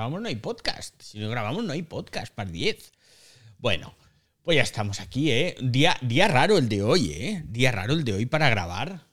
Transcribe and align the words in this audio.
grabamos 0.00 0.22
no 0.22 0.28
hay 0.28 0.36
podcast. 0.36 1.02
Si 1.02 1.18
no 1.18 1.28
grabamos 1.28 1.62
no 1.62 1.74
hay 1.74 1.82
podcast, 1.82 2.32
para 2.32 2.50
10. 2.50 2.92
Bueno, 3.58 3.94
pues 4.42 4.56
ya 4.56 4.62
estamos 4.62 4.98
aquí, 4.98 5.30
¿eh? 5.30 5.56
Día, 5.60 5.94
día 6.00 6.26
raro 6.26 6.56
el 6.56 6.70
de 6.70 6.82
hoy, 6.82 7.12
¿eh? 7.12 7.42
Día 7.44 7.70
raro 7.70 7.92
el 7.92 8.04
de 8.04 8.14
hoy 8.14 8.24
para 8.24 8.48
grabar. 8.48 9.06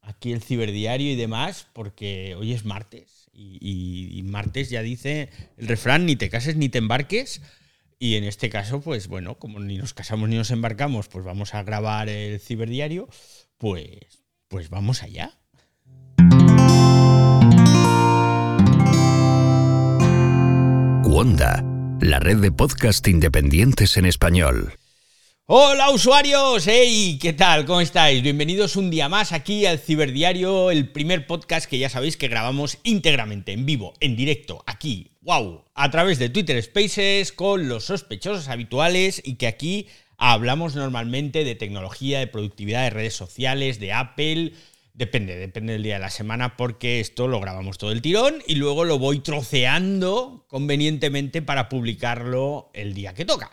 Aquí 0.00 0.30
el 0.30 0.40
ciberdiario 0.40 1.10
y 1.10 1.16
demás, 1.16 1.66
porque 1.72 2.36
hoy 2.36 2.52
es 2.52 2.64
martes. 2.64 3.28
Y, 3.32 4.16
y 4.16 4.22
martes 4.22 4.70
ya 4.70 4.80
dice 4.80 5.28
el 5.56 5.66
refrán, 5.66 6.06
ni 6.06 6.14
te 6.14 6.30
cases 6.30 6.54
ni 6.54 6.68
te 6.68 6.78
embarques. 6.78 7.42
Y 7.98 8.14
en 8.14 8.22
este 8.22 8.48
caso, 8.48 8.80
pues 8.80 9.08
bueno, 9.08 9.40
como 9.40 9.58
ni 9.58 9.76
nos 9.76 9.92
casamos 9.92 10.28
ni 10.28 10.36
nos 10.36 10.52
embarcamos, 10.52 11.08
pues 11.08 11.24
vamos 11.24 11.52
a 11.54 11.64
grabar 11.64 12.08
el 12.08 12.38
ciberdiario, 12.38 13.08
pues, 13.56 14.22
pues 14.46 14.70
vamos 14.70 15.02
allá. 15.02 15.36
La 21.18 22.20
red 22.20 22.36
de 22.36 22.52
podcast 22.52 23.08
independientes 23.08 23.96
en 23.96 24.06
español. 24.06 24.74
Hola 25.46 25.90
usuarios, 25.90 26.64
hey, 26.68 27.18
¿qué 27.20 27.32
tal? 27.32 27.64
¿Cómo 27.64 27.80
estáis? 27.80 28.22
Bienvenidos 28.22 28.76
un 28.76 28.88
día 28.88 29.08
más 29.08 29.32
aquí 29.32 29.66
al 29.66 29.80
Ciberdiario, 29.80 30.70
el 30.70 30.92
primer 30.92 31.26
podcast 31.26 31.68
que 31.68 31.80
ya 31.80 31.88
sabéis 31.88 32.16
que 32.16 32.28
grabamos 32.28 32.78
íntegramente, 32.84 33.50
en 33.50 33.66
vivo, 33.66 33.94
en 33.98 34.14
directo, 34.14 34.62
aquí, 34.64 35.10
wow, 35.22 35.64
a 35.74 35.90
través 35.90 36.20
de 36.20 36.28
Twitter 36.28 36.62
Spaces, 36.62 37.32
con 37.32 37.68
los 37.68 37.86
sospechosos 37.86 38.46
habituales 38.46 39.20
y 39.24 39.34
que 39.34 39.48
aquí 39.48 39.88
hablamos 40.18 40.76
normalmente 40.76 41.42
de 41.42 41.56
tecnología, 41.56 42.20
de 42.20 42.28
productividad, 42.28 42.84
de 42.84 42.90
redes 42.90 43.14
sociales, 43.14 43.80
de 43.80 43.92
Apple, 43.92 44.52
Depende, 44.98 45.36
depende 45.36 45.74
del 45.74 45.84
día 45.84 45.94
de 45.94 46.00
la 46.00 46.10
semana 46.10 46.56
porque 46.56 46.98
esto 46.98 47.28
lo 47.28 47.38
grabamos 47.38 47.78
todo 47.78 47.92
el 47.92 48.02
tirón 48.02 48.42
y 48.48 48.56
luego 48.56 48.84
lo 48.84 48.98
voy 48.98 49.20
troceando 49.20 50.44
convenientemente 50.48 51.40
para 51.40 51.68
publicarlo 51.68 52.72
el 52.74 52.94
día 52.94 53.14
que 53.14 53.24
toca. 53.24 53.52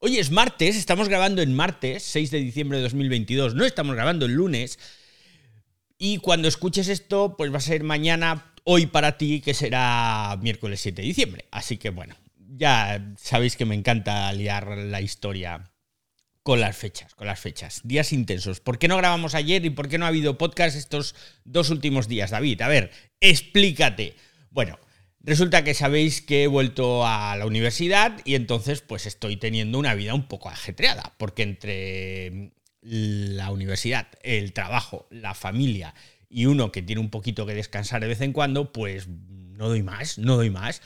Hoy 0.00 0.18
es 0.18 0.32
martes, 0.32 0.74
estamos 0.74 1.08
grabando 1.08 1.42
en 1.42 1.54
martes, 1.54 2.02
6 2.02 2.32
de 2.32 2.40
diciembre 2.40 2.78
de 2.78 2.82
2022, 2.82 3.54
no 3.54 3.64
estamos 3.64 3.94
grabando 3.94 4.26
el 4.26 4.32
lunes. 4.32 4.80
Y 5.96 6.18
cuando 6.18 6.48
escuches 6.48 6.88
esto, 6.88 7.36
pues 7.38 7.52
va 7.52 7.58
a 7.58 7.60
ser 7.60 7.84
mañana, 7.84 8.52
hoy 8.64 8.86
para 8.86 9.16
ti, 9.16 9.40
que 9.40 9.54
será 9.54 10.36
miércoles 10.42 10.80
7 10.80 11.02
de 11.02 11.06
diciembre. 11.06 11.44
Así 11.52 11.76
que 11.76 11.90
bueno, 11.90 12.16
ya 12.36 13.14
sabéis 13.16 13.54
que 13.54 13.64
me 13.64 13.76
encanta 13.76 14.32
liar 14.32 14.76
la 14.76 15.00
historia 15.00 15.69
con 16.42 16.60
las 16.60 16.76
fechas, 16.76 17.14
con 17.14 17.26
las 17.26 17.40
fechas. 17.40 17.80
Días 17.84 18.12
intensos. 18.12 18.60
¿Por 18.60 18.78
qué 18.78 18.88
no 18.88 18.96
grabamos 18.96 19.34
ayer 19.34 19.64
y 19.64 19.70
por 19.70 19.88
qué 19.88 19.98
no 19.98 20.04
ha 20.06 20.08
habido 20.08 20.38
podcast 20.38 20.76
estos 20.76 21.14
dos 21.44 21.70
últimos 21.70 22.08
días, 22.08 22.30
David? 22.30 22.62
A 22.62 22.68
ver, 22.68 22.90
explícate. 23.20 24.14
Bueno, 24.50 24.78
resulta 25.20 25.64
que 25.64 25.74
sabéis 25.74 26.22
que 26.22 26.44
he 26.44 26.46
vuelto 26.46 27.06
a 27.06 27.36
la 27.36 27.46
universidad 27.46 28.20
y 28.24 28.34
entonces 28.34 28.80
pues 28.80 29.06
estoy 29.06 29.36
teniendo 29.36 29.78
una 29.78 29.94
vida 29.94 30.14
un 30.14 30.28
poco 30.28 30.48
ajetreada, 30.48 31.14
porque 31.18 31.42
entre 31.42 32.52
la 32.80 33.50
universidad, 33.50 34.08
el 34.22 34.52
trabajo, 34.54 35.06
la 35.10 35.34
familia 35.34 35.94
y 36.30 36.46
uno 36.46 36.72
que 36.72 36.80
tiene 36.80 37.00
un 37.00 37.10
poquito 37.10 37.44
que 37.44 37.54
descansar 37.54 38.00
de 38.00 38.08
vez 38.08 38.20
en 38.22 38.32
cuando, 38.32 38.72
pues 38.72 39.08
no 39.08 39.68
doy 39.68 39.82
más, 39.82 40.16
no 40.16 40.36
doy 40.36 40.48
más. 40.48 40.80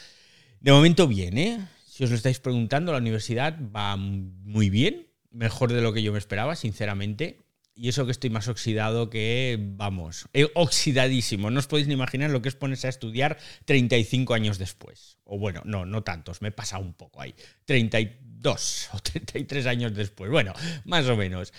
De 0.61 0.73
momento 0.73 1.07
bien, 1.07 1.39
¿eh? 1.39 1.61
Si 1.87 2.03
os 2.03 2.11
lo 2.11 2.17
estáis 2.17 2.41
preguntando, 2.41 2.91
la 2.91 2.99
universidad 2.99 3.57
va 3.75 3.97
muy 3.97 4.69
bien 4.69 5.14
mejor 5.35 5.73
de 5.73 5.83
lo 5.83 5.93
que 5.93 6.03
yo 6.03 6.13
me 6.13 6.19
esperaba, 6.19 6.57
sinceramente. 6.57 7.45
Y 7.77 7.89
eso 7.89 8.07
que 8.07 8.13
estoy 8.13 8.31
más 8.31 8.47
oxidado 8.47 9.11
que, 9.11 9.59
vamos, 9.61 10.29
eh, 10.33 10.47
oxidadísimo. 10.55 11.51
No 11.51 11.59
os 11.59 11.67
podéis 11.67 11.89
ni 11.89 11.95
imaginar 11.95 12.31
lo 12.31 12.41
que 12.41 12.49
es 12.49 12.55
ponerse 12.55 12.87
a 12.87 12.91
estudiar 12.91 13.37
35 13.65 14.33
años 14.33 14.59
después. 14.59 15.19
O 15.25 15.39
bueno, 15.39 15.61
no, 15.65 15.85
no 15.85 16.05
tantos, 16.05 16.41
me 16.41 16.49
he 16.49 16.53
pasado 16.53 16.85
un 16.85 16.95
poco 16.95 17.21
ahí. 17.21 17.35
32 17.65 18.91
o 18.93 18.99
33 19.01 19.67
años 19.67 19.93
después. 19.93 20.31
Bueno, 20.31 20.55
más 20.85 21.07
o 21.09 21.17
menos. 21.17 21.53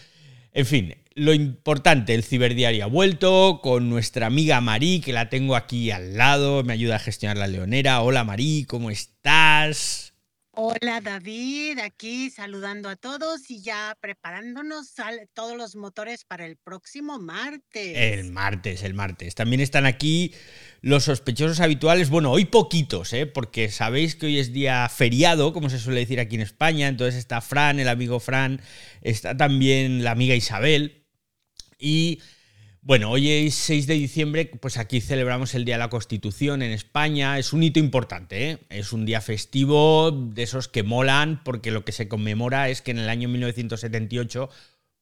En 0.54 0.66
fin, 0.66 0.96
lo 1.16 1.34
importante, 1.34 2.16
el 2.16 2.24
ciberdiario 2.24 2.86
ha 2.86 2.88
vuelto 2.88 3.60
con 3.62 3.90
nuestra 3.90 4.28
amiga 4.28 4.62
Marí, 4.62 5.02
que 5.02 5.12
la 5.12 5.28
tengo 5.28 5.58
aquí 5.58 5.92
al 5.92 6.16
lado, 6.16 6.64
me 6.64 6.72
ayuda 6.72 6.96
a 6.96 7.00
gestionar 7.00 7.36
la 7.36 7.48
leonera. 7.48 8.00
Hola 8.00 8.24
Marí, 8.24 8.64
¿cómo 8.64 8.90
estás? 8.90 10.15
Hola 10.58 11.02
David, 11.02 11.80
aquí 11.80 12.30
saludando 12.30 12.88
a 12.88 12.96
todos 12.96 13.52
y 13.52 13.62
ya 13.62 13.98
preparándonos 14.00 14.94
todos 15.34 15.58
los 15.58 15.76
motores 15.76 16.24
para 16.24 16.46
el 16.46 16.56
próximo 16.56 17.20
martes. 17.20 17.98
El 17.98 18.32
martes, 18.32 18.84
el 18.84 18.94
martes. 18.94 19.36
También 19.36 19.60
están 19.60 19.86
aquí 19.86 20.34
los 20.80 21.04
sospechosos 21.04 21.60
habituales, 21.60 22.10
bueno, 22.10 22.32
hoy 22.32 22.46
poquitos, 22.46 23.12
¿eh? 23.12 23.26
porque 23.26 23.70
sabéis 23.70 24.16
que 24.16 24.28
hoy 24.28 24.40
es 24.40 24.54
día 24.54 24.88
feriado, 24.88 25.52
como 25.52 25.70
se 25.70 25.78
suele 25.78 26.00
decir 26.00 26.22
aquí 26.22 26.36
en 26.36 26.42
España, 26.42 26.88
entonces 26.88 27.16
está 27.16 27.42
Fran, 27.42 27.82
el 27.82 27.90
amigo 27.90 28.22
Fran, 28.22 28.62
está 29.02 29.36
también 29.36 30.06
la 30.06 30.12
amiga 30.12 30.36
Isabel 30.36 31.06
y 31.78 32.22
bueno, 32.86 33.10
hoy 33.10 33.32
es 33.32 33.56
6 33.56 33.88
de 33.88 33.96
diciembre, 33.96 34.46
pues 34.62 34.78
aquí 34.78 35.02
celebramos 35.02 35.56
el 35.56 35.66
Día 35.66 35.74
de 35.74 35.80
la 35.80 35.90
Constitución 35.90 36.62
en 36.62 36.72
España. 36.72 37.40
Es 37.40 37.52
un 37.52 37.64
hito 37.64 37.80
importante, 37.80 38.52
¿eh? 38.52 38.60
es 38.70 38.94
un 38.94 39.08
día 39.08 39.22
festivo 39.22 40.12
de 40.12 40.44
esos 40.44 40.68
que 40.68 40.84
molan, 40.84 41.44
porque 41.44 41.72
lo 41.72 41.84
que 41.84 41.92
se 41.92 42.08
conmemora 42.08 42.70
es 42.70 42.84
que 42.84 42.92
en 42.92 43.00
el 43.00 43.10
año 43.10 43.28
1978 43.28 44.52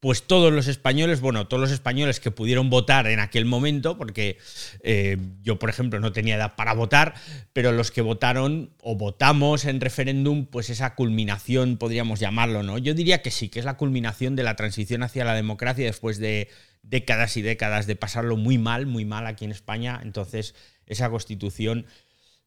pues 0.04 0.24
todos 0.24 0.52
los 0.52 0.68
españoles, 0.68 1.22
bueno, 1.22 1.48
todos 1.48 1.62
los 1.62 1.72
españoles 1.72 2.20
que 2.20 2.30
pudieron 2.30 2.70
votar 2.70 3.08
en 3.08 3.22
aquel 3.22 3.46
momento, 3.46 3.98
porque 3.98 4.38
eh, 4.82 5.16
yo, 5.42 5.60
por 5.60 5.70
ejemplo, 5.70 6.02
no 6.02 6.12
tenía 6.12 6.36
edad 6.36 6.58
para 6.58 6.74
votar, 6.74 7.14
pero 7.54 7.72
los 7.72 7.90
que 7.90 8.02
votaron 8.02 8.74
o 8.82 8.98
votamos 8.98 9.64
en 9.64 9.80
referéndum, 9.80 10.46
pues 10.46 10.70
esa 10.70 10.96
culminación, 10.96 11.78
podríamos 11.78 12.20
llamarlo, 12.20 12.64
¿no? 12.64 12.78
Yo 12.80 12.94
diría 12.94 13.22
que 13.22 13.32
sí, 13.32 13.48
que 13.48 13.60
es 13.60 13.66
la 13.66 13.78
culminación 13.78 14.36
de 14.36 14.44
la 14.44 14.58
transición 14.58 15.04
hacia 15.04 15.24
la 15.24 15.36
democracia 15.36 15.86
después 15.86 16.18
de 16.18 16.50
décadas 16.82 17.38
y 17.38 17.42
décadas 17.42 17.88
de 17.88 17.96
pasarlo 17.96 18.36
muy 18.36 18.58
mal, 18.58 18.86
muy 18.86 19.06
mal 19.06 19.26
aquí 19.26 19.46
en 19.46 19.52
España. 19.52 20.02
Entonces, 20.04 20.54
esa 20.86 21.10
constitución 21.10 21.86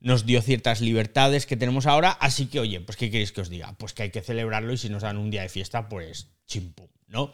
nos 0.01 0.27
dio 0.27 0.43
ciertas 0.43 0.83
libertades 0.83 1.47
que 1.47 1.57
tenemos 1.57 1.87
ahora. 1.87 2.11
Así 2.11 2.49
que, 2.49 2.61
oye, 2.61 2.83
pues, 2.83 2.99
¿qué 2.99 3.11
queréis 3.11 3.33
que 3.33 3.41
os 3.41 3.49
diga? 3.49 3.73
Pues 3.79 3.95
que 3.95 4.03
hay 4.03 4.11
que 4.11 4.21
celebrarlo 4.21 4.75
y 4.75 4.77
si 4.77 4.91
nos 4.91 5.05
dan 5.05 5.17
un 5.17 5.31
día 5.31 5.41
de 5.41 5.49
fiesta, 5.49 5.89
pues 5.89 6.29
chimpum, 6.47 6.89
¿no? 7.07 7.33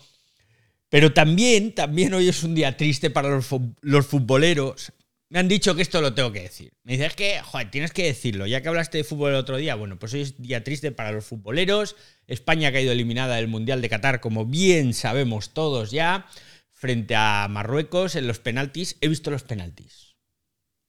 Pero 0.88 1.12
también, 1.12 1.74
también 1.74 2.12
hoy 2.12 2.28
es 2.28 2.42
un 2.42 2.54
día 2.54 2.76
triste 2.76 3.10
para 3.10 3.30
los, 3.30 3.48
los 3.80 4.06
futboleros. 4.06 4.92
Me 5.32 5.38
han 5.38 5.48
dicho 5.48 5.74
que 5.74 5.80
esto 5.80 6.02
lo 6.02 6.12
tengo 6.12 6.30
que 6.30 6.42
decir. 6.42 6.74
Me 6.82 6.92
dices 6.92 7.14
que, 7.14 7.40
joder, 7.40 7.70
tienes 7.70 7.92
que 7.92 8.04
decirlo. 8.04 8.46
Ya 8.46 8.60
que 8.60 8.68
hablaste 8.68 8.98
de 8.98 9.04
fútbol 9.04 9.30
el 9.30 9.36
otro 9.36 9.56
día, 9.56 9.74
bueno, 9.74 9.98
pues 9.98 10.12
hoy 10.12 10.20
es 10.20 10.36
día 10.36 10.62
triste 10.62 10.92
para 10.92 11.10
los 11.10 11.24
futboleros. 11.24 11.96
España 12.26 12.68
ha 12.68 12.72
caído 12.72 12.92
eliminada 12.92 13.36
del 13.36 13.48
Mundial 13.48 13.80
de 13.80 13.88
Qatar, 13.88 14.20
como 14.20 14.44
bien 14.44 14.92
sabemos 14.92 15.54
todos 15.54 15.90
ya 15.90 16.26
frente 16.68 17.14
a 17.14 17.48
Marruecos 17.48 18.14
en 18.14 18.26
los 18.26 18.40
penaltis. 18.40 18.98
He 19.00 19.08
visto 19.08 19.30
los 19.30 19.44
penaltis. 19.44 20.16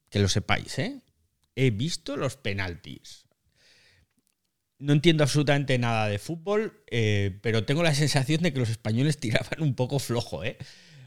Que 0.09 0.19
lo 0.19 0.27
sepáis, 0.27 0.77
¿eh? 0.77 0.99
He 1.55 1.69
visto 1.71 2.17
los 2.17 2.35
penaltis. 2.35 3.22
No 4.83 4.91
entiendo 4.91 5.23
absolutamente 5.23 5.77
nada 5.77 6.09
de 6.09 6.19
fútbol, 6.19 6.73
eh, 6.91 7.39
pero 7.41 7.63
tengo 7.63 7.83
la 7.83 7.95
sensación 7.95 8.41
de 8.41 8.51
que 8.51 8.59
los 8.59 8.69
españoles 8.69 9.17
tiraban 9.19 9.61
un 9.61 9.75
poco 9.75 9.97
flojo, 9.97 10.43
¿eh? 10.43 10.57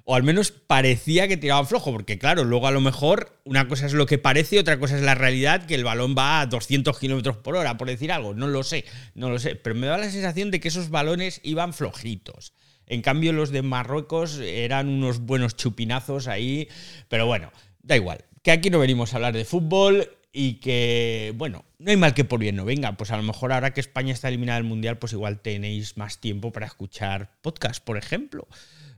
O 0.04 0.14
al 0.14 0.22
menos 0.22 0.50
parecía 0.50 1.28
que 1.28 1.36
tiraban 1.36 1.66
flojo, 1.66 1.92
porque 1.92 2.18
claro, 2.18 2.44
luego 2.44 2.68
a 2.68 2.70
lo 2.70 2.80
mejor 2.80 3.38
una 3.44 3.68
cosa 3.68 3.84
es 3.84 3.92
lo 3.92 4.06
que 4.06 4.16
parece, 4.16 4.58
otra 4.58 4.78
cosa 4.78 4.96
es 4.96 5.02
la 5.02 5.14
realidad, 5.14 5.66
que 5.66 5.74
el 5.74 5.84
balón 5.84 6.14
va 6.16 6.40
a 6.40 6.46
200 6.46 6.98
kilómetros 6.98 7.36
por 7.36 7.54
hora, 7.54 7.76
por 7.76 7.88
decir 7.88 8.12
algo. 8.12 8.32
No 8.32 8.46
lo 8.46 8.62
sé, 8.62 8.86
no 9.14 9.28
lo 9.28 9.38
sé. 9.38 9.56
Pero 9.56 9.74
me 9.74 9.88
da 9.88 9.98
la 9.98 10.10
sensación 10.10 10.50
de 10.50 10.60
que 10.60 10.68
esos 10.68 10.88
balones 10.88 11.40
iban 11.42 11.74
flojitos. 11.74 12.54
En 12.86 13.02
cambio, 13.02 13.34
los 13.34 13.50
de 13.50 13.60
Marruecos 13.60 14.38
eran 14.38 14.88
unos 14.88 15.18
buenos 15.18 15.54
chupinazos 15.54 16.28
ahí. 16.28 16.68
Pero 17.08 17.26
bueno, 17.26 17.52
da 17.82 17.96
igual. 17.96 18.24
Que 18.42 18.52
aquí 18.52 18.70
no 18.70 18.78
venimos 18.78 19.12
a 19.12 19.16
hablar 19.16 19.34
de 19.34 19.44
fútbol 19.44 20.15
y 20.38 20.60
que, 20.60 21.32
bueno, 21.36 21.64
no 21.78 21.90
hay 21.90 21.96
mal 21.96 22.12
que 22.12 22.26
por 22.26 22.38
bien 22.38 22.56
no 22.56 22.66
venga. 22.66 22.94
Pues 22.98 23.10
a 23.10 23.16
lo 23.16 23.22
mejor 23.22 23.54
ahora 23.54 23.72
que 23.72 23.80
España 23.80 24.12
está 24.12 24.28
eliminada 24.28 24.58
del 24.58 24.68
Mundial, 24.68 24.98
pues 24.98 25.14
igual 25.14 25.40
tenéis 25.40 25.96
más 25.96 26.20
tiempo 26.20 26.52
para 26.52 26.66
escuchar 26.66 27.40
podcast, 27.40 27.82
por 27.82 27.96
ejemplo. 27.96 28.46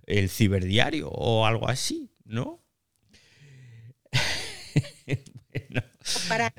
El 0.04 0.30
ciberdiario 0.30 1.08
o 1.10 1.46
algo 1.46 1.68
así, 1.68 2.10
¿no? 2.24 2.60
para, 6.28 6.52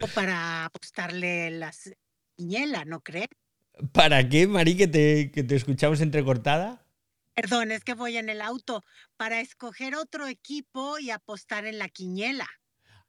o 0.00 0.08
para 0.08 0.64
apostarle 0.64 1.52
la 1.52 1.72
piñela, 2.34 2.84
¿no 2.84 3.00
crees? 3.00 3.28
¿Para 3.92 4.28
qué, 4.28 4.48
Mari, 4.48 4.76
que 4.76 4.88
te, 4.88 5.30
que 5.30 5.44
te 5.44 5.54
escuchamos 5.54 6.00
entrecortada? 6.00 6.84
Perdón, 7.34 7.70
es 7.70 7.84
que 7.84 7.94
voy 7.94 8.16
en 8.16 8.28
el 8.28 8.42
auto. 8.42 8.82
Para 9.16 9.40
escoger 9.40 9.94
otro 9.94 10.26
equipo 10.26 10.98
y 10.98 11.10
apostar 11.10 11.64
en 11.64 11.78
la 11.78 11.88
quiniela. 11.88 12.48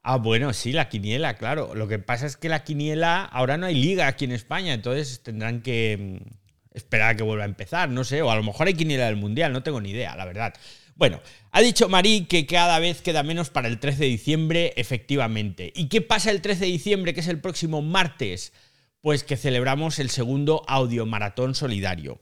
Ah, 0.06 0.18
bueno, 0.18 0.52
sí, 0.52 0.74
la 0.74 0.90
quiniela, 0.90 1.36
claro. 1.38 1.74
Lo 1.76 1.88
que 1.88 1.98
pasa 1.98 2.26
es 2.26 2.36
que 2.36 2.50
la 2.50 2.66
quiniela, 2.66 3.24
ahora 3.24 3.58
no 3.58 3.68
hay 3.68 3.76
liga 3.76 4.08
aquí 4.08 4.26
en 4.26 4.34
España, 4.34 4.74
entonces 4.74 5.24
tendrán 5.24 5.62
que 5.62 6.20
mm, 6.22 6.76
esperar 6.76 7.12
a 7.12 7.16
que 7.16 7.24
vuelva 7.24 7.44
a 7.44 7.48
empezar, 7.48 7.90
no 7.90 8.04
sé, 8.04 8.22
o 8.22 8.30
a 8.30 8.36
lo 8.36 8.44
mejor 8.44 8.68
hay 8.68 8.74
quiniela 8.74 9.06
del 9.06 9.16
Mundial, 9.16 9.54
no 9.54 9.64
tengo 9.64 9.80
ni 9.80 9.92
idea, 9.92 10.16
la 10.18 10.26
verdad. 10.26 10.54
Bueno, 10.96 11.22
ha 11.52 11.62
dicho 11.62 11.88
Marí 11.88 12.26
que 12.26 12.46
cada 12.46 12.80
vez 12.80 13.02
queda 13.02 13.24
menos 13.24 13.50
para 13.50 13.70
el 13.70 13.80
13 13.80 14.00
de 14.00 14.10
diciembre, 14.10 14.74
efectivamente. 14.76 15.72
¿Y 15.74 15.88
qué 15.88 16.02
pasa 16.02 16.32
el 16.32 16.42
13 16.42 16.66
de 16.66 16.72
diciembre, 16.72 17.14
que 17.14 17.22
es 17.22 17.28
el 17.30 17.40
próximo 17.40 17.82
martes? 17.82 18.52
Pues 19.00 19.24
que 19.24 19.38
celebramos 19.38 20.00
el 20.00 20.10
segundo 20.10 20.64
audiomaratón 20.68 21.56
solidario. 21.56 22.22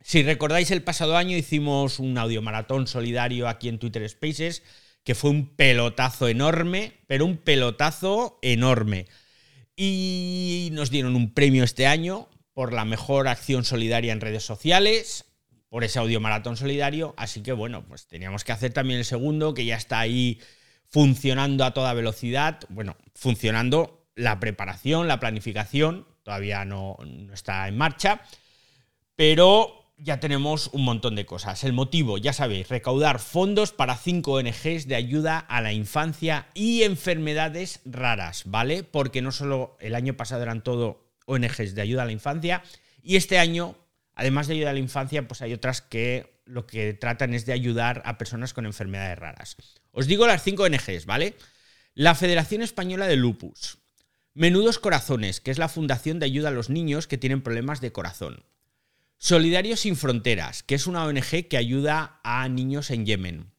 Si 0.00 0.22
recordáis, 0.22 0.70
el 0.70 0.82
pasado 0.82 1.16
año 1.16 1.36
hicimos 1.36 1.98
un 1.98 2.18
audiomaratón 2.18 2.86
solidario 2.88 3.48
aquí 3.48 3.68
en 3.68 3.78
Twitter 3.78 4.08
Spaces, 4.08 4.62
que 5.04 5.14
fue 5.14 5.30
un 5.30 5.54
pelotazo 5.56 6.28
enorme, 6.28 7.00
pero 7.06 7.24
un 7.24 7.38
pelotazo 7.38 8.38
enorme. 8.42 9.06
Y 9.76 10.68
nos 10.72 10.90
dieron 10.90 11.16
un 11.16 11.32
premio 11.32 11.64
este 11.64 11.86
año 11.86 12.28
por 12.52 12.72
la 12.72 12.84
mejor 12.84 13.28
acción 13.28 13.64
solidaria 13.64 14.12
en 14.12 14.20
redes 14.20 14.42
sociales, 14.44 15.26
por 15.68 15.84
ese 15.84 15.98
audio 15.98 16.20
maratón 16.20 16.56
solidario. 16.56 17.14
Así 17.16 17.42
que 17.42 17.52
bueno, 17.52 17.84
pues 17.86 18.06
teníamos 18.06 18.44
que 18.44 18.52
hacer 18.52 18.72
también 18.72 18.98
el 18.98 19.04
segundo, 19.04 19.54
que 19.54 19.64
ya 19.64 19.76
está 19.76 20.00
ahí 20.00 20.40
funcionando 20.88 21.64
a 21.64 21.72
toda 21.72 21.94
velocidad. 21.94 22.60
Bueno, 22.68 22.96
funcionando 23.14 24.08
la 24.16 24.40
preparación, 24.40 25.06
la 25.06 25.20
planificación, 25.20 26.06
todavía 26.24 26.64
no, 26.64 26.96
no 27.06 27.32
está 27.32 27.68
en 27.68 27.76
marcha, 27.76 28.22
pero 29.14 29.77
ya 29.98 30.20
tenemos 30.20 30.68
un 30.72 30.84
montón 30.84 31.16
de 31.16 31.26
cosas. 31.26 31.64
El 31.64 31.72
motivo, 31.72 32.18
ya 32.18 32.32
sabéis, 32.32 32.68
recaudar 32.68 33.18
fondos 33.18 33.72
para 33.72 33.96
cinco 33.96 34.32
ONGs 34.32 34.86
de 34.86 34.94
ayuda 34.94 35.38
a 35.38 35.60
la 35.60 35.72
infancia 35.72 36.48
y 36.54 36.82
enfermedades 36.84 37.80
raras, 37.84 38.44
¿vale? 38.46 38.84
Porque 38.84 39.22
no 39.22 39.32
solo 39.32 39.76
el 39.80 39.94
año 39.94 40.16
pasado 40.16 40.42
eran 40.42 40.62
todo 40.62 41.08
ONGs 41.26 41.74
de 41.74 41.82
ayuda 41.82 42.02
a 42.02 42.06
la 42.06 42.12
infancia, 42.12 42.62
y 43.02 43.16
este 43.16 43.38
año, 43.38 43.76
además 44.14 44.46
de 44.46 44.54
ayuda 44.54 44.70
a 44.70 44.74
la 44.74 44.78
infancia, 44.78 45.26
pues 45.26 45.42
hay 45.42 45.52
otras 45.52 45.82
que 45.82 46.40
lo 46.44 46.66
que 46.66 46.94
tratan 46.94 47.34
es 47.34 47.44
de 47.44 47.52
ayudar 47.52 48.02
a 48.06 48.18
personas 48.18 48.54
con 48.54 48.66
enfermedades 48.66 49.18
raras. 49.18 49.56
Os 49.92 50.06
digo 50.06 50.26
las 50.26 50.42
cinco 50.42 50.62
ONGs, 50.62 51.06
¿vale? 51.06 51.36
La 51.94 52.14
Federación 52.14 52.62
Española 52.62 53.06
de 53.06 53.16
Lupus. 53.16 53.78
Menudos 54.34 54.78
Corazones, 54.78 55.40
que 55.40 55.50
es 55.50 55.58
la 55.58 55.68
fundación 55.68 56.20
de 56.20 56.26
ayuda 56.26 56.48
a 56.48 56.52
los 56.52 56.70
niños 56.70 57.06
que 57.06 57.18
tienen 57.18 57.42
problemas 57.42 57.80
de 57.80 57.92
corazón. 57.92 58.44
Solidarios 59.20 59.80
sin 59.80 59.96
Fronteras, 59.96 60.62
que 60.62 60.76
es 60.76 60.86
una 60.86 61.04
ONG 61.04 61.48
que 61.48 61.56
ayuda 61.56 62.20
a 62.22 62.48
niños 62.48 62.92
en 62.92 63.04
Yemen. 63.04 63.50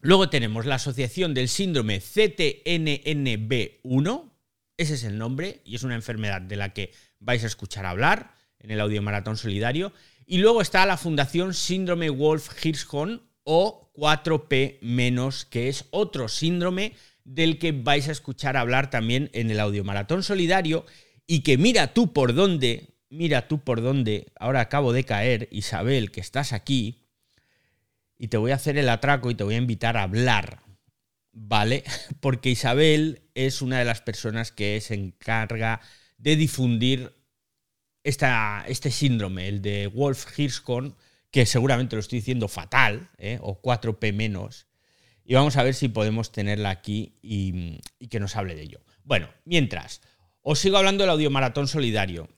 Luego 0.00 0.28
tenemos 0.28 0.66
la 0.66 0.74
Asociación 0.74 1.32
del 1.32 1.48
Síndrome 1.48 2.00
CTNNB1, 2.00 4.32
ese 4.76 4.94
es 4.94 5.04
el 5.04 5.16
nombre, 5.16 5.62
y 5.64 5.76
es 5.76 5.82
una 5.82 5.94
enfermedad 5.94 6.42
de 6.42 6.56
la 6.56 6.74
que 6.74 6.92
vais 7.20 7.42
a 7.42 7.46
escuchar 7.46 7.86
hablar 7.86 8.34
en 8.58 8.70
el 8.70 8.80
Audio 8.80 9.00
Maratón 9.00 9.38
Solidario. 9.38 9.94
Y 10.26 10.36
luego 10.38 10.60
está 10.60 10.84
la 10.84 10.98
Fundación 10.98 11.54
Síndrome 11.54 12.10
Wolf-Hirschhorn 12.10 13.22
o 13.44 13.90
4P-, 13.94 15.48
que 15.48 15.68
es 15.68 15.86
otro 15.90 16.28
síndrome 16.28 16.92
del 17.24 17.58
que 17.58 17.72
vais 17.72 18.08
a 18.08 18.12
escuchar 18.12 18.58
hablar 18.58 18.90
también 18.90 19.30
en 19.32 19.50
el 19.50 19.58
Audio 19.58 19.84
Maratón 19.84 20.22
Solidario 20.22 20.84
y 21.26 21.40
que 21.40 21.56
mira 21.56 21.94
tú 21.94 22.12
por 22.12 22.34
dónde 22.34 22.91
mira 23.12 23.46
tú 23.46 23.62
por 23.62 23.82
dónde 23.82 24.32
ahora 24.40 24.60
acabo 24.60 24.92
de 24.92 25.04
caer, 25.04 25.48
Isabel, 25.52 26.10
que 26.10 26.20
estás 26.20 26.52
aquí, 26.52 27.06
y 28.16 28.28
te 28.28 28.38
voy 28.38 28.52
a 28.52 28.56
hacer 28.56 28.78
el 28.78 28.88
atraco 28.88 29.30
y 29.30 29.34
te 29.34 29.44
voy 29.44 29.54
a 29.54 29.58
invitar 29.58 29.96
a 29.96 30.04
hablar, 30.04 30.62
¿vale? 31.32 31.84
Porque 32.20 32.50
Isabel 32.50 33.22
es 33.34 33.60
una 33.60 33.78
de 33.78 33.84
las 33.84 34.00
personas 34.00 34.50
que 34.50 34.80
se 34.80 34.94
encarga 34.94 35.80
de 36.16 36.36
difundir 36.36 37.12
esta, 38.02 38.64
este 38.66 38.90
síndrome, 38.90 39.46
el 39.46 39.60
de 39.60 39.88
Wolf-Hirschhorn, 39.88 40.96
que 41.30 41.44
seguramente 41.44 41.96
lo 41.96 42.00
estoy 42.00 42.20
diciendo 42.20 42.48
fatal, 42.48 43.10
¿eh? 43.18 43.38
o 43.42 43.60
4P 43.60 44.12
menos, 44.14 44.66
y 45.24 45.34
vamos 45.34 45.56
a 45.56 45.62
ver 45.62 45.74
si 45.74 45.88
podemos 45.88 46.32
tenerla 46.32 46.70
aquí 46.70 47.18
y, 47.22 47.78
y 47.98 48.08
que 48.08 48.20
nos 48.20 48.36
hable 48.36 48.54
de 48.54 48.62
ello. 48.62 48.80
Bueno, 49.04 49.28
mientras, 49.44 50.00
os 50.40 50.58
sigo 50.58 50.78
hablando 50.78 51.04
del 51.04 51.10
audiomaratón 51.10 51.68
solidario. 51.68 52.28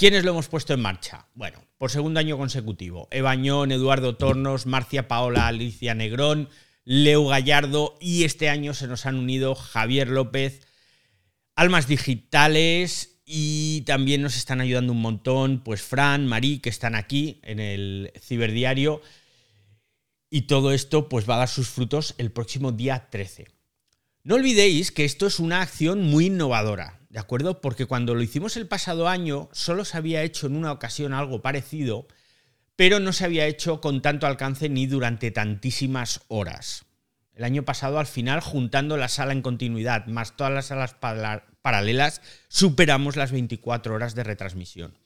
¿Quiénes 0.00 0.24
lo 0.24 0.30
hemos 0.30 0.48
puesto 0.48 0.72
en 0.72 0.80
marcha? 0.80 1.26
Bueno, 1.34 1.62
por 1.76 1.90
segundo 1.90 2.20
año 2.20 2.38
consecutivo. 2.38 3.06
Ebañón, 3.10 3.70
Eduardo 3.70 4.16
Tornos, 4.16 4.64
Marcia 4.64 5.08
Paola, 5.08 5.46
Alicia 5.46 5.94
Negrón, 5.94 6.48
Leo 6.86 7.26
Gallardo 7.26 7.98
y 8.00 8.24
este 8.24 8.48
año 8.48 8.72
se 8.72 8.86
nos 8.86 9.04
han 9.04 9.16
unido 9.16 9.54
Javier 9.54 10.08
López, 10.08 10.66
Almas 11.54 11.86
Digitales 11.86 13.20
y 13.26 13.82
también 13.82 14.22
nos 14.22 14.38
están 14.38 14.62
ayudando 14.62 14.94
un 14.94 15.02
montón, 15.02 15.62
pues 15.62 15.82
Fran, 15.82 16.26
Marí, 16.26 16.60
que 16.60 16.70
están 16.70 16.94
aquí 16.94 17.38
en 17.42 17.60
el 17.60 18.10
ciberdiario. 18.22 19.02
Y 20.30 20.46
todo 20.46 20.72
esto 20.72 21.10
pues 21.10 21.28
va 21.28 21.34
a 21.34 21.40
dar 21.40 21.48
sus 21.50 21.68
frutos 21.68 22.14
el 22.16 22.32
próximo 22.32 22.72
día 22.72 23.08
13. 23.10 23.48
No 24.22 24.36
olvidéis 24.36 24.92
que 24.92 25.04
esto 25.04 25.26
es 25.26 25.40
una 25.40 25.60
acción 25.60 26.04
muy 26.04 26.28
innovadora. 26.28 26.99
¿De 27.10 27.18
acuerdo? 27.18 27.60
Porque 27.60 27.86
cuando 27.86 28.14
lo 28.14 28.22
hicimos 28.22 28.56
el 28.56 28.66
pasado 28.66 29.08
año, 29.08 29.48
solo 29.52 29.84
se 29.84 29.98
había 29.98 30.22
hecho 30.22 30.46
en 30.46 30.56
una 30.56 30.72
ocasión 30.72 31.12
algo 31.12 31.42
parecido, 31.42 32.06
pero 32.76 33.00
no 33.00 33.12
se 33.12 33.24
había 33.24 33.46
hecho 33.46 33.80
con 33.80 34.00
tanto 34.00 34.26
alcance 34.26 34.68
ni 34.68 34.86
durante 34.86 35.30
tantísimas 35.30 36.22
horas. 36.28 36.86
El 37.34 37.44
año 37.44 37.64
pasado, 37.64 37.98
al 37.98 38.06
final, 38.06 38.40
juntando 38.40 38.96
la 38.96 39.08
sala 39.08 39.32
en 39.32 39.42
continuidad 39.42 40.06
más 40.06 40.36
todas 40.36 40.52
las 40.52 40.66
salas 40.66 40.94
paralelas, 41.62 42.22
superamos 42.48 43.16
las 43.16 43.32
24 43.32 43.94
horas 43.94 44.14
de 44.14 44.24
retransmisión. 44.24 44.96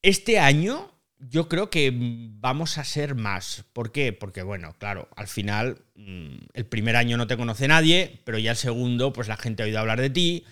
Este 0.00 0.38
año 0.38 0.92
yo 1.18 1.48
creo 1.48 1.70
que 1.70 1.92
vamos 1.92 2.78
a 2.78 2.84
ser 2.84 3.14
más. 3.14 3.64
¿Por 3.72 3.90
qué? 3.92 4.12
Porque, 4.12 4.42
bueno, 4.42 4.74
claro, 4.78 5.08
al 5.16 5.26
final 5.26 5.82
mm, 5.96 6.36
el 6.54 6.66
primer 6.66 6.96
año 6.96 7.16
no 7.16 7.26
te 7.26 7.36
conoce 7.36 7.68
nadie, 7.68 8.20
pero 8.24 8.38
ya 8.38 8.52
el 8.52 8.56
segundo, 8.56 9.12
pues 9.12 9.28
la 9.28 9.36
gente 9.36 9.62
ha 9.62 9.66
oído 9.66 9.80
hablar 9.80 10.00
de 10.00 10.10
ti, 10.10 10.44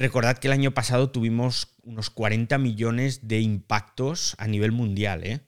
Recordad 0.00 0.38
que 0.38 0.48
el 0.48 0.54
año 0.54 0.72
pasado 0.72 1.10
tuvimos 1.10 1.74
unos 1.82 2.08
40 2.08 2.56
millones 2.56 3.28
de 3.28 3.40
impactos 3.40 4.34
a 4.38 4.46
nivel 4.46 4.72
mundial, 4.72 5.24
¿eh? 5.24 5.40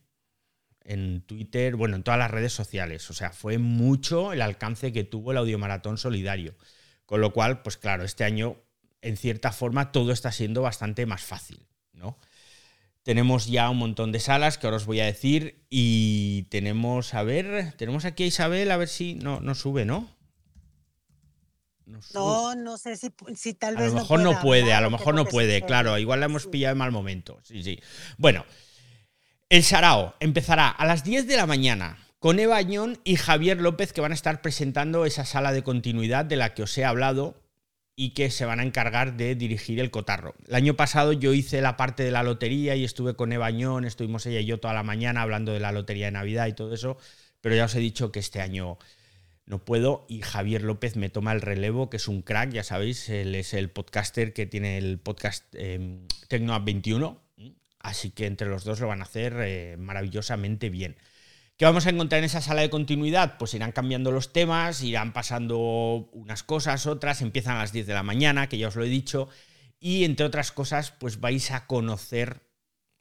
En 0.85 1.23
Twitter, 1.23 1.75
bueno, 1.75 1.97
en 1.97 2.03
todas 2.03 2.19
las 2.19 2.31
redes 2.31 2.53
sociales. 2.53 3.09
O 3.09 3.15
sea, 3.15 3.31
fue 3.31 3.57
mucho 3.57 4.35
el 4.35 4.43
alcance 4.43 4.93
que 4.93 5.05
tuvo 5.05 5.33
el 5.33 5.39
Audiomaratón 5.39 5.97
Solidario. 5.97 6.55
Con 7.07 7.23
lo 7.23 7.33
cual, 7.33 7.63
pues 7.63 7.79
claro, 7.79 8.05
este 8.05 8.25
año, 8.25 8.59
en 9.01 9.17
cierta 9.17 9.53
forma, 9.53 9.91
todo 9.91 10.13
está 10.13 10.31
siendo 10.31 10.61
bastante 10.61 11.07
más 11.07 11.23
fácil, 11.23 11.67
¿no? 11.95 12.19
Tenemos 13.05 13.47
ya 13.47 13.71
un 13.71 13.79
montón 13.79 14.13
de 14.13 14.21
salas 14.21 14.59
que 14.59 14.67
ahora 14.67 14.77
os 14.77 14.85
voy 14.85 15.01
a 15.01 15.07
decir. 15.07 15.65
Y 15.71 16.43
tenemos, 16.51 17.15
a 17.15 17.23
ver, 17.23 17.73
tenemos 17.79 18.05
aquí 18.05 18.25
a 18.25 18.27
Isabel, 18.27 18.71
a 18.71 18.77
ver 18.77 18.89
si 18.89 19.15
no, 19.15 19.41
no 19.41 19.55
sube, 19.55 19.87
¿no? 19.87 20.15
No, 22.15 22.55
no 22.55 22.79
sé 22.79 22.97
si, 22.97 23.55
tal 23.55 23.77
vez. 23.77 23.87
A 23.87 23.95
lo 23.95 24.01
mejor 24.01 24.21
no, 24.21 24.41
puede, 24.41 24.73
a 24.73 24.81
lo 24.81 24.91
mejor 24.91 25.15
no 25.15 25.25
puede, 25.25 25.63
claro. 25.63 25.99
Igual 25.99 26.21
la 26.21 26.27
hemos 26.27 26.47
pillado 26.47 26.73
en 26.73 26.79
mal 26.79 26.93
momento. 26.93 27.41
Sí, 27.43 27.63
sí. 27.63 27.81
Bueno, 28.19 28.45
el 29.49 29.63
Sarao 29.63 30.15
empezará 30.21 30.69
a 30.69 30.87
las 30.87 31.05
10 31.05 31.27
de 31.27 31.37
la 31.37 31.47
mañana 31.47 31.99
con 32.19 32.39
Eva 32.39 32.57
Añón 32.57 33.01
y 33.05 33.17
Javier 33.17 33.61
López 33.61 33.93
que 33.93 34.01
van 34.01 34.13
a 34.13 34.15
estar 34.15 34.43
presentando 34.43 35.05
esa 35.05 35.25
sala 35.25 35.53
de 35.53 35.63
continuidad 35.63 36.25
de 36.25 36.37
la 36.37 36.55
que 36.55 36.63
os 36.63 36.79
he 36.79 36.85
hablado 36.85 37.43
y 37.97 38.11
que 38.11 38.31
se 38.31 38.45
van 38.45 38.61
a 38.61 38.63
encargar 38.63 39.17
de 39.17 39.35
dirigir 39.35 39.81
el 39.81 39.91
cotarro. 39.91 40.35
El 40.47 40.55
año 40.55 40.75
pasado 40.75 41.13
yo 41.13 41.35
hice 41.35 41.61
la 41.61 41.77
parte 41.77 42.03
de 42.05 42.11
la 42.11 42.23
lotería 42.23 42.75
y 42.77 42.85
estuve 42.85 43.15
con 43.15 43.33
Eva 43.33 43.47
Añón, 43.47 43.85
estuvimos 43.85 44.25
ella 44.27 44.41
y 44.41 44.47
yo 44.47 44.61
toda 44.61 44.73
la 44.73 44.83
mañana 44.83 45.23
hablando 45.23 45.53
de 45.53 45.61
la 45.61 45.73
lotería 45.73 46.07
de 46.07 46.13
Navidad 46.13 46.47
y 46.47 46.53
todo 46.55 46.73
eso, 46.73 46.97
pero 47.41 47.55
ya 47.55 47.67
os 47.67 47.75
he 47.75 47.81
dicho 47.81 48.11
que 48.11 48.21
este 48.21 48.41
año 48.41 48.79
no 49.47 49.65
puedo 49.65 50.07
y 50.09 50.23
Javier 50.23 50.63
López 50.63 50.97
me 50.97 51.09
toma 51.09 51.33
el 51.33 51.41
relevo, 51.41 51.91
que 51.91 51.97
es 51.97 52.09
un 52.09 52.23
crack, 52.23 52.51
ya 52.51 52.65
sabéis, 52.65 53.09
él 53.09 53.35
es 53.35 53.55
el 53.55 53.71
podcaster 53.71 54.33
que 54.33 54.47
tiene 54.47 54.79
el 54.79 54.99
podcast 54.99 55.45
eh, 55.55 56.07
21, 56.31 57.21
así 57.81 58.11
que 58.11 58.27
entre 58.27 58.49
los 58.49 58.65
dos 58.65 58.81
lo 58.81 58.89
van 58.89 59.01
a 59.01 59.05
hacer 59.05 59.37
eh, 59.41 59.77
maravillosamente 59.79 60.71
bien. 60.71 60.97
¿Qué 61.57 61.65
vamos 61.65 61.87
a 61.87 61.91
encontrar 61.91 62.21
en 62.21 62.25
esa 62.25 62.41
sala 62.41 62.63
de 62.63 62.71
continuidad? 62.71 63.37
Pues 63.39 63.55
irán 63.55 63.73
cambiando 63.73 64.11
los 64.11 64.33
temas, 64.33 64.83
irán 64.83 65.13
pasando 65.13 66.09
unas 66.13 66.43
cosas, 66.43 66.87
otras, 66.87 67.21
empiezan 67.21 67.57
a 67.57 67.61
las 67.61 67.73
10 67.73 67.87
de 67.87 67.95
la 67.95 68.03
mañana, 68.03 68.49
que 68.49 68.59
ya 68.59 68.69
os 68.69 68.77
lo 68.77 68.85
he 68.85 68.89
dicho, 68.89 69.29
y 69.79 70.05
entre 70.05 70.27
otras 70.27 70.51
cosas, 70.51 70.93
pues 70.93 71.21
vais 71.21 71.51
a 71.51 71.67
conocer 71.67 72.41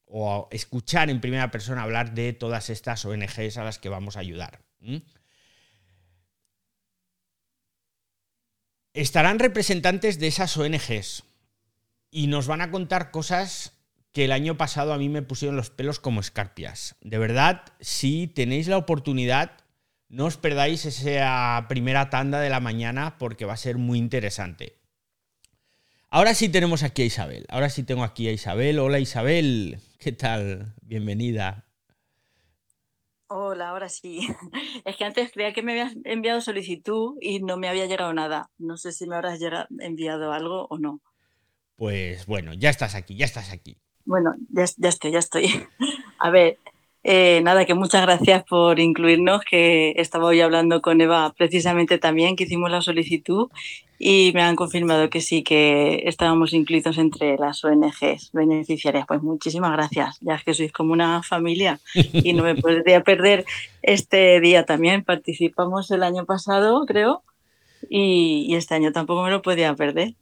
o 0.06 0.32
a 0.34 0.48
escuchar 0.54 1.10
en 1.10 1.22
primera 1.22 1.50
persona 1.50 1.84
hablar 1.84 2.14
de 2.14 2.34
todas 2.34 2.70
estas 2.70 3.06
ONGs 3.06 3.58
a 3.58 3.64
las 3.64 3.80
que 3.80 3.90
vamos 3.90 4.18
a 4.18 4.20
ayudar 4.20 4.60
estarán 8.94 9.40
representantes 9.40 10.20
de 10.20 10.28
esas 10.28 10.56
ONGs 10.58 11.24
y 12.10 12.28
nos 12.28 12.48
van 12.48 12.62
a 12.62 12.72
contar 12.72 13.12
cosas 13.12 13.74
que 14.12 14.26
el 14.26 14.32
año 14.32 14.58
pasado 14.58 14.94
a 14.94 14.98
mí 14.98 15.08
me 15.08 15.22
pusieron 15.22 15.56
los 15.56 15.70
pelos 15.70 16.00
como 16.00 16.20
escarpias. 16.20 16.96
De 17.02 17.18
verdad, 17.18 17.64
si 17.80 18.28
tenéis 18.28 18.68
la 18.68 18.78
oportunidad, 18.78 19.52
no 20.10 20.26
os 20.26 20.36
perdáis 20.36 20.86
esa 20.86 21.66
primera 21.70 22.10
tanda 22.10 22.42
de 22.42 22.50
la 22.50 22.60
mañana 22.60 23.18
porque 23.18 23.46
va 23.46 23.54
a 23.54 23.58
ser 23.58 23.78
muy 23.78 23.98
interesante. 23.98 24.78
Ahora 26.10 26.34
sí 26.36 26.50
tenemos 26.50 26.84
aquí 26.84 27.04
a 27.04 27.06
Isabel. 27.06 27.46
Ahora 27.48 27.70
sí 27.70 27.84
tengo 27.84 28.04
aquí 28.04 28.28
a 28.28 28.34
Isabel. 28.34 28.80
Hola 28.80 29.00
Isabel, 29.00 29.80
¿qué 29.98 30.12
tal? 30.12 30.74
Bienvenida. 30.82 31.71
Hola, 33.34 33.70
ahora 33.70 33.88
sí. 33.88 34.28
Es 34.86 34.98
que 34.98 35.06
antes 35.06 35.32
creía 35.32 35.54
que 35.54 35.64
me 35.64 35.72
habías 35.72 35.96
enviado 36.04 36.42
solicitud 36.42 37.16
y 37.22 37.40
no 37.40 37.56
me 37.56 37.70
había 37.70 37.86
llegado 37.86 38.14
nada. 38.14 38.50
No 38.58 38.76
sé 38.76 38.92
si 38.92 39.08
me 39.08 39.16
habrás 39.16 39.40
enviado 39.80 40.34
algo 40.34 40.68
o 40.70 40.78
no. 40.78 41.00
Pues 41.78 42.26
bueno, 42.26 42.54
ya 42.54 42.70
estás 42.70 42.94
aquí, 42.94 43.16
ya 43.16 43.24
estás 43.24 43.54
aquí. 43.54 43.78
Bueno, 44.04 44.36
ya, 44.50 44.66
ya 44.76 44.90
estoy, 44.90 45.12
ya 45.14 45.20
estoy. 45.20 45.46
A 46.20 46.30
ver, 46.30 46.58
eh, 47.04 47.42
nada, 47.44 47.66
que 47.66 47.74
muchas 47.74 48.04
gracias 48.04 48.44
por 48.44 48.80
incluirnos, 48.80 49.42
que 49.44 49.94
estaba 49.98 50.26
hoy 50.26 50.42
hablando 50.42 50.82
con 50.82 51.02
Eva 51.02 51.34
precisamente 51.36 51.98
también, 51.98 52.36
que 52.36 52.44
hicimos 52.44 52.70
la 52.70 52.82
solicitud 52.82 53.50
y 53.98 54.32
me 54.34 54.42
han 54.42 54.56
confirmado 54.56 55.10
que 55.10 55.22
sí, 55.22 55.44
que 55.44 56.04
estábamos 56.06 56.54
incluidos 56.54 56.98
entre 56.98 57.38
las 57.38 57.64
ONGs 57.64 58.32
beneficiarias. 58.34 59.06
Pues 59.08 59.22
muchísimas 59.24 59.72
gracias, 59.72 60.18
ya 60.22 60.36
es 60.36 60.44
que 60.44 60.54
sois 60.54 60.72
como 60.72 60.94
una 60.94 61.24
familia 61.24 61.80
y 61.96 62.34
no 62.34 62.44
me 62.44 62.56
podría 62.62 63.02
perder 63.02 63.46
este 63.82 64.40
día 64.40 64.66
también. 64.66 65.04
Participamos 65.04 65.90
el 65.90 66.04
año 66.04 66.26
pasado, 66.26 66.86
creo, 66.86 67.24
y, 67.90 68.46
y 68.48 68.56
este 68.56 68.76
año 68.76 68.92
tampoco 68.92 69.24
me 69.24 69.32
lo 69.32 69.42
podía 69.42 69.76
perder. 69.76 70.14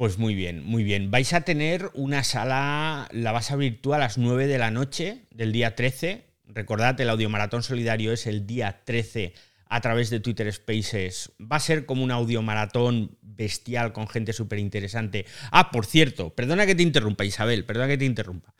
Pues 0.00 0.16
muy 0.16 0.34
bien, 0.34 0.64
muy 0.64 0.82
bien. 0.82 1.10
Vais 1.10 1.34
a 1.34 1.42
tener 1.42 1.90
una 1.92 2.24
sala, 2.24 3.06
la 3.12 3.32
vas 3.32 3.50
a 3.50 3.58
tú 3.82 3.92
a 3.92 3.98
las 3.98 4.16
9 4.16 4.46
de 4.46 4.56
la 4.56 4.70
noche 4.70 5.26
del 5.30 5.52
día 5.52 5.74
13. 5.74 6.24
Recordad, 6.46 6.98
el 7.02 7.10
audiomaratón 7.10 7.62
solidario 7.62 8.10
es 8.10 8.26
el 8.26 8.46
día 8.46 8.80
13 8.86 9.34
a 9.66 9.80
través 9.82 10.08
de 10.08 10.20
Twitter 10.20 10.50
Spaces. 10.50 11.32
Va 11.38 11.56
a 11.56 11.60
ser 11.60 11.84
como 11.84 12.02
un 12.02 12.12
audiomaratón 12.12 13.18
bestial 13.20 13.92
con 13.92 14.08
gente 14.08 14.32
súper 14.32 14.58
interesante. 14.58 15.26
Ah, 15.50 15.70
por 15.70 15.84
cierto, 15.84 16.34
perdona 16.34 16.64
que 16.64 16.74
te 16.74 16.82
interrumpa, 16.82 17.26
Isabel, 17.26 17.66
perdona 17.66 17.88
que 17.88 17.98
te 17.98 18.06
interrumpa. 18.06 18.54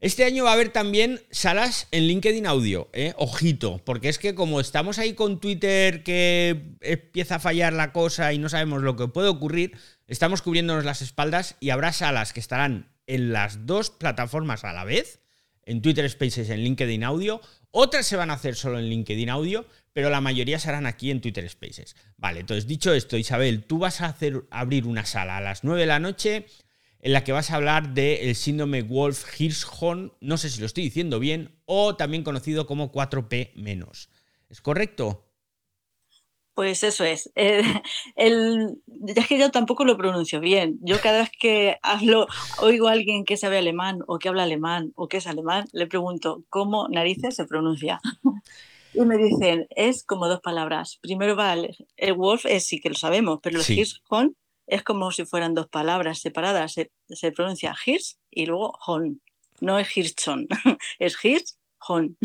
Este 0.00 0.24
año 0.24 0.44
va 0.44 0.50
a 0.50 0.54
haber 0.54 0.70
también 0.70 1.20
salas 1.30 1.86
en 1.90 2.06
LinkedIn 2.06 2.46
Audio, 2.46 2.88
¿eh? 2.94 3.12
ojito, 3.18 3.82
porque 3.84 4.08
es 4.08 4.18
que 4.18 4.34
como 4.34 4.58
estamos 4.58 4.98
ahí 4.98 5.12
con 5.12 5.40
Twitter 5.40 6.02
que 6.02 6.74
empieza 6.80 7.34
a 7.34 7.38
fallar 7.38 7.74
la 7.74 7.92
cosa 7.92 8.32
y 8.32 8.38
no 8.38 8.48
sabemos 8.48 8.80
lo 8.80 8.96
que 8.96 9.08
puede 9.08 9.28
ocurrir, 9.28 9.76
estamos 10.06 10.40
cubriéndonos 10.40 10.86
las 10.86 11.02
espaldas 11.02 11.56
y 11.60 11.68
habrá 11.68 11.92
salas 11.92 12.32
que 12.32 12.40
estarán 12.40 12.88
en 13.06 13.34
las 13.34 13.66
dos 13.66 13.90
plataformas 13.90 14.64
a 14.64 14.72
la 14.72 14.84
vez, 14.84 15.20
en 15.66 15.82
Twitter 15.82 16.08
Spaces, 16.08 16.48
en 16.48 16.64
LinkedIn 16.64 17.04
Audio, 17.04 17.42
otras 17.70 18.06
se 18.06 18.16
van 18.16 18.30
a 18.30 18.34
hacer 18.34 18.54
solo 18.54 18.78
en 18.78 18.88
LinkedIn 18.88 19.28
Audio, 19.28 19.66
pero 19.92 20.08
la 20.08 20.22
mayoría 20.22 20.58
serán 20.58 20.86
aquí 20.86 21.10
en 21.10 21.20
Twitter 21.20 21.46
Spaces. 21.46 21.94
Vale, 22.16 22.40
entonces 22.40 22.66
dicho 22.66 22.94
esto, 22.94 23.18
Isabel, 23.18 23.64
tú 23.64 23.78
vas 23.78 24.00
a 24.00 24.06
hacer 24.06 24.44
abrir 24.50 24.86
una 24.86 25.04
sala 25.04 25.36
a 25.36 25.42
las 25.42 25.62
9 25.62 25.82
de 25.82 25.86
la 25.86 26.00
noche 26.00 26.46
en 27.02 27.12
la 27.12 27.24
que 27.24 27.32
vas 27.32 27.50
a 27.50 27.56
hablar 27.56 27.94
del 27.94 28.34
síndrome 28.34 28.82
Wolf-Hirschhorn, 28.82 30.12
no 30.20 30.36
sé 30.36 30.50
si 30.50 30.60
lo 30.60 30.66
estoy 30.66 30.84
diciendo 30.84 31.18
bien, 31.18 31.58
o 31.64 31.96
también 31.96 32.22
conocido 32.22 32.66
como 32.66 32.92
4P-. 32.92 33.52
¿Es 34.48 34.60
correcto? 34.60 35.26
Pues 36.54 36.82
eso 36.82 37.04
es. 37.04 37.30
Eh, 37.36 37.62
el, 38.16 38.82
ya 38.86 39.22
es 39.22 39.28
que 39.28 39.38
yo 39.38 39.50
tampoco 39.50 39.84
lo 39.84 39.96
pronuncio 39.96 40.40
bien. 40.40 40.78
Yo 40.82 41.00
cada 41.00 41.20
vez 41.20 41.30
que 41.30 41.78
hablo, 41.82 42.26
oigo 42.58 42.88
a 42.88 42.92
alguien 42.92 43.24
que 43.24 43.38
sabe 43.38 43.56
alemán 43.56 44.00
o 44.06 44.18
que 44.18 44.28
habla 44.28 44.42
alemán 44.42 44.92
o 44.94 45.08
que 45.08 45.18
es 45.18 45.26
alemán, 45.26 45.64
le 45.72 45.86
pregunto 45.86 46.44
cómo 46.50 46.86
narices 46.88 47.36
se 47.36 47.46
pronuncia. 47.46 48.00
Y 48.92 49.02
me 49.02 49.16
dicen, 49.18 49.68
es 49.70 50.02
como 50.02 50.26
dos 50.26 50.40
palabras. 50.40 50.98
Primero 51.00 51.36
va 51.36 51.54
el, 51.54 52.12
Wolf, 52.14 52.44
es 52.46 52.66
sí 52.66 52.80
que 52.80 52.88
lo 52.88 52.96
sabemos, 52.96 53.38
pero 53.40 53.58
el 53.58 53.64
sí 53.64 53.84
es 54.70 54.82
como 54.82 55.10
si 55.10 55.24
fueran 55.24 55.54
dos 55.54 55.68
palabras 55.68 56.20
separadas. 56.20 56.72
Se, 56.72 57.32
pronuncia 57.32 57.74
Hirsch 57.84 58.16
y 58.30 58.46
luego 58.46 58.78
Hon. 58.86 59.20
No 59.60 59.78
es 59.78 59.94
Hirschon, 59.94 60.46
es 60.98 61.22
Hirsch, 61.22 61.56
Hon. 61.86 62.16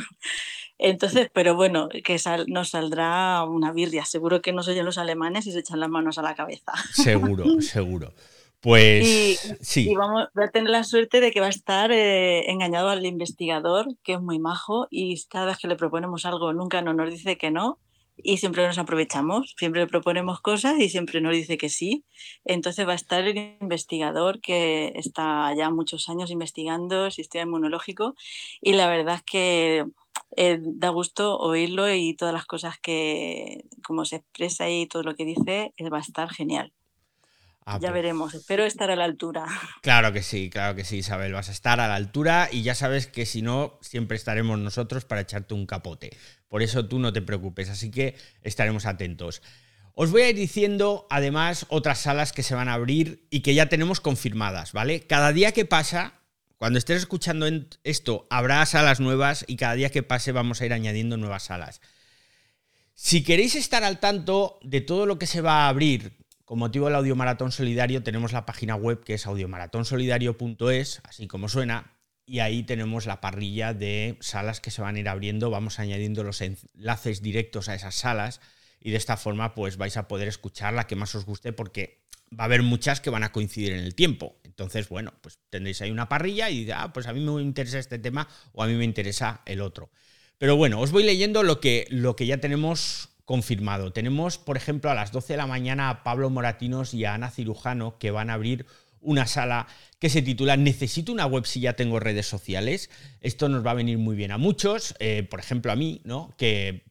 Entonces, 0.77 1.29
pero 1.33 1.55
bueno, 1.55 1.89
que 1.89 2.17
nos 2.47 2.69
saldrá 2.69 3.43
una 3.43 3.71
birria. 3.71 4.05
Seguro 4.05 4.41
que 4.41 4.53
no 4.53 4.63
se 4.63 4.71
oyen 4.71 4.85
los 4.85 4.97
alemanes 4.97 5.47
y 5.47 5.51
se 5.51 5.59
echan 5.59 5.79
las 5.79 5.89
manos 5.89 6.17
a 6.17 6.21
la 6.21 6.35
cabeza. 6.35 6.73
Seguro, 6.93 7.45
seguro. 7.61 8.13
Pues 8.61 9.05
y, 9.05 9.35
sí. 9.61 9.89
Y 9.91 9.95
vamos 9.95 10.27
a 10.33 10.47
tener 10.47 10.69
la 10.69 10.83
suerte 10.83 11.21
de 11.21 11.31
que 11.31 11.39
va 11.39 11.47
a 11.47 11.49
estar 11.49 11.91
eh, 11.91 12.49
engañado 12.49 12.89
al 12.89 13.05
investigador, 13.05 13.87
que 14.03 14.13
es 14.13 14.21
muy 14.21 14.39
majo, 14.39 14.87
y 14.89 15.21
cada 15.25 15.45
vez 15.45 15.57
que 15.57 15.67
le 15.67 15.75
proponemos 15.75 16.25
algo 16.25 16.51
nunca 16.53 16.81
no 16.81 16.93
nos 16.93 17.11
dice 17.11 17.37
que 17.37 17.51
no, 17.51 17.79
y 18.17 18.37
siempre 18.37 18.65
nos 18.65 18.77
aprovechamos, 18.77 19.53
siempre 19.57 19.81
le 19.81 19.87
proponemos 19.87 20.41
cosas 20.41 20.79
y 20.79 20.89
siempre 20.89 21.21
nos 21.21 21.33
dice 21.33 21.57
que 21.57 21.69
sí. 21.69 22.05
Entonces 22.45 22.87
va 22.87 22.93
a 22.93 22.95
estar 22.95 23.27
el 23.27 23.57
investigador 23.61 24.41
que 24.41 24.93
está 24.95 25.53
ya 25.55 25.69
muchos 25.69 26.09
años 26.09 26.31
investigando 26.31 27.11
sistema 27.11 27.43
inmunológico 27.43 28.15
y 28.61 28.73
la 28.73 28.87
verdad 28.87 29.15
es 29.15 29.23
que 29.23 29.85
eh, 30.37 30.59
da 30.61 30.89
gusto 30.89 31.37
oírlo 31.37 31.93
y 31.93 32.15
todas 32.15 32.33
las 32.33 32.45
cosas 32.45 32.79
que, 32.79 33.65
como 33.85 34.05
se 34.05 34.17
expresa 34.17 34.69
y 34.69 34.87
todo 34.87 35.03
lo 35.03 35.15
que 35.15 35.25
dice, 35.25 35.73
eh, 35.77 35.89
va 35.89 35.97
a 35.97 36.01
estar 36.01 36.29
genial. 36.29 36.73
Ah, 37.67 37.79
ya 37.81 37.89
pues. 37.89 37.93
veremos, 37.93 38.33
espero 38.35 38.63
estar 38.63 38.91
a 38.91 38.95
la 38.95 39.05
altura. 39.05 39.45
Claro 39.81 40.13
que 40.13 40.21
sí, 40.21 40.49
claro 40.51 40.75
que 40.75 40.85
sí, 40.85 40.97
Isabel, 40.97 41.33
vas 41.33 41.49
a 41.49 41.51
estar 41.51 41.79
a 41.79 41.87
la 41.87 41.95
altura 41.95 42.47
y 42.51 42.61
ya 42.61 42.75
sabes 42.75 43.07
que 43.07 43.25
si 43.25 43.41
no, 43.41 43.79
siempre 43.81 44.17
estaremos 44.17 44.59
nosotros 44.59 45.05
para 45.05 45.21
echarte 45.21 45.53
un 45.55 45.65
capote. 45.65 46.15
Por 46.47 46.61
eso 46.61 46.87
tú 46.87 46.99
no 46.99 47.11
te 47.11 47.21
preocupes, 47.21 47.69
así 47.69 47.89
que 47.89 48.15
estaremos 48.43 48.85
atentos. 48.85 49.41
Os 49.95 50.11
voy 50.11 50.23
a 50.23 50.29
ir 50.29 50.35
diciendo 50.35 51.07
además 51.09 51.65
otras 51.69 51.99
salas 51.99 52.33
que 52.33 52.43
se 52.43 52.53
van 52.53 52.69
a 52.69 52.73
abrir 52.73 53.25
y 53.29 53.39
que 53.41 53.55
ya 53.55 53.67
tenemos 53.67 53.99
confirmadas, 53.99 54.73
¿vale? 54.73 55.07
Cada 55.07 55.31
día 55.31 55.51
que 55.51 55.65
pasa, 55.65 56.19
cuando 56.57 56.77
estés 56.77 56.97
escuchando 56.97 57.47
esto, 57.83 58.27
habrá 58.29 58.65
salas 58.65 58.99
nuevas 58.99 59.43
y 59.47 59.55
cada 59.55 59.73
día 59.73 59.89
que 59.89 60.03
pase 60.03 60.31
vamos 60.31 60.61
a 60.61 60.65
ir 60.65 60.73
añadiendo 60.73 61.17
nuevas 61.17 61.43
salas. 61.43 61.81
Si 62.93 63.23
queréis 63.23 63.55
estar 63.55 63.83
al 63.83 63.99
tanto 63.99 64.59
de 64.61 64.81
todo 64.81 65.05
lo 65.05 65.17
que 65.17 65.27
se 65.27 65.41
va 65.41 65.65
a 65.65 65.69
abrir 65.69 66.24
con 66.45 66.59
motivo 66.59 66.85
del 66.85 66.95
Audiomaratón 66.95 67.51
Solidario 67.51 68.03
tenemos 68.03 68.31
la 68.31 68.45
página 68.45 68.75
web 68.75 69.03
que 69.03 69.15
es 69.15 69.25
audiomaratonsolidario.es, 69.25 71.01
así 71.03 71.27
como 71.27 71.49
suena, 71.49 71.97
y 72.25 72.39
ahí 72.39 72.63
tenemos 72.63 73.05
la 73.05 73.19
parrilla 73.19 73.73
de 73.73 74.17
salas 74.21 74.61
que 74.61 74.71
se 74.71 74.81
van 74.81 74.95
a 74.95 74.99
ir 74.99 75.09
abriendo, 75.09 75.49
vamos 75.49 75.79
añadiendo 75.79 76.23
los 76.23 76.41
enlaces 76.41 77.21
directos 77.21 77.67
a 77.67 77.75
esas 77.75 77.95
salas 77.95 78.41
y 78.79 78.91
de 78.91 78.97
esta 78.97 79.17
forma 79.17 79.55
pues 79.55 79.77
vais 79.77 79.97
a 79.97 80.07
poder 80.07 80.27
escuchar 80.27 80.73
la 80.73 80.87
que 80.87 80.95
más 80.95 81.13
os 81.15 81.25
guste 81.25 81.53
porque 81.53 82.05
va 82.31 82.43
a 82.43 82.45
haber 82.45 82.63
muchas 82.63 83.01
que 83.01 83.09
van 83.09 83.23
a 83.23 83.31
coincidir 83.31 83.73
en 83.73 83.83
el 83.83 83.95
tiempo. 83.95 84.37
Entonces, 84.43 84.89
bueno, 84.89 85.13
pues 85.21 85.39
tendréis 85.49 85.81
ahí 85.81 85.91
una 85.91 86.09
parrilla 86.09 86.49
y 86.49 86.69
ah, 86.71 86.91
pues 86.93 87.07
a 87.07 87.13
mí 87.13 87.19
me 87.19 87.41
interesa 87.41 87.79
este 87.79 87.99
tema 87.99 88.27
o 88.53 88.63
a 88.63 88.67
mí 88.67 88.75
me 88.75 88.85
interesa 88.85 89.41
el 89.45 89.61
otro. 89.61 89.91
Pero 90.37 90.55
bueno, 90.55 90.79
os 90.79 90.91
voy 90.91 91.03
leyendo 91.03 91.43
lo 91.43 91.59
que, 91.59 91.87
lo 91.89 92.15
que 92.15 92.25
ya 92.25 92.39
tenemos 92.39 93.14
confirmado. 93.25 93.91
Tenemos, 93.91 94.37
por 94.37 94.57
ejemplo, 94.57 94.89
a 94.89 94.95
las 94.95 95.11
12 95.11 95.33
de 95.33 95.37
la 95.37 95.47
mañana 95.47 95.89
a 95.89 96.03
Pablo 96.03 96.29
Moratinos 96.29 96.93
y 96.93 97.05
a 97.05 97.15
Ana 97.15 97.31
Cirujano 97.31 97.97
que 97.97 98.11
van 98.11 98.29
a 98.29 98.33
abrir 98.33 98.65
una 99.01 99.27
sala 99.27 99.67
que 99.99 100.09
se 100.09 100.21
titula 100.21 100.57
Necesito 100.57 101.11
una 101.11 101.25
web 101.25 101.45
si 101.45 101.59
ya 101.59 101.73
tengo 101.73 101.99
redes 101.99 102.27
sociales. 102.27 102.89
Esto 103.21 103.49
nos 103.49 103.65
va 103.65 103.71
a 103.71 103.75
venir 103.75 103.97
muy 103.97 104.15
bien 104.15 104.31
a 104.31 104.37
muchos, 104.37 104.95
eh, 104.99 105.23
por 105.29 105.39
ejemplo 105.39 105.71
a 105.71 105.75
mí, 105.75 106.01
¿no? 106.03 106.33
Que 106.37 106.83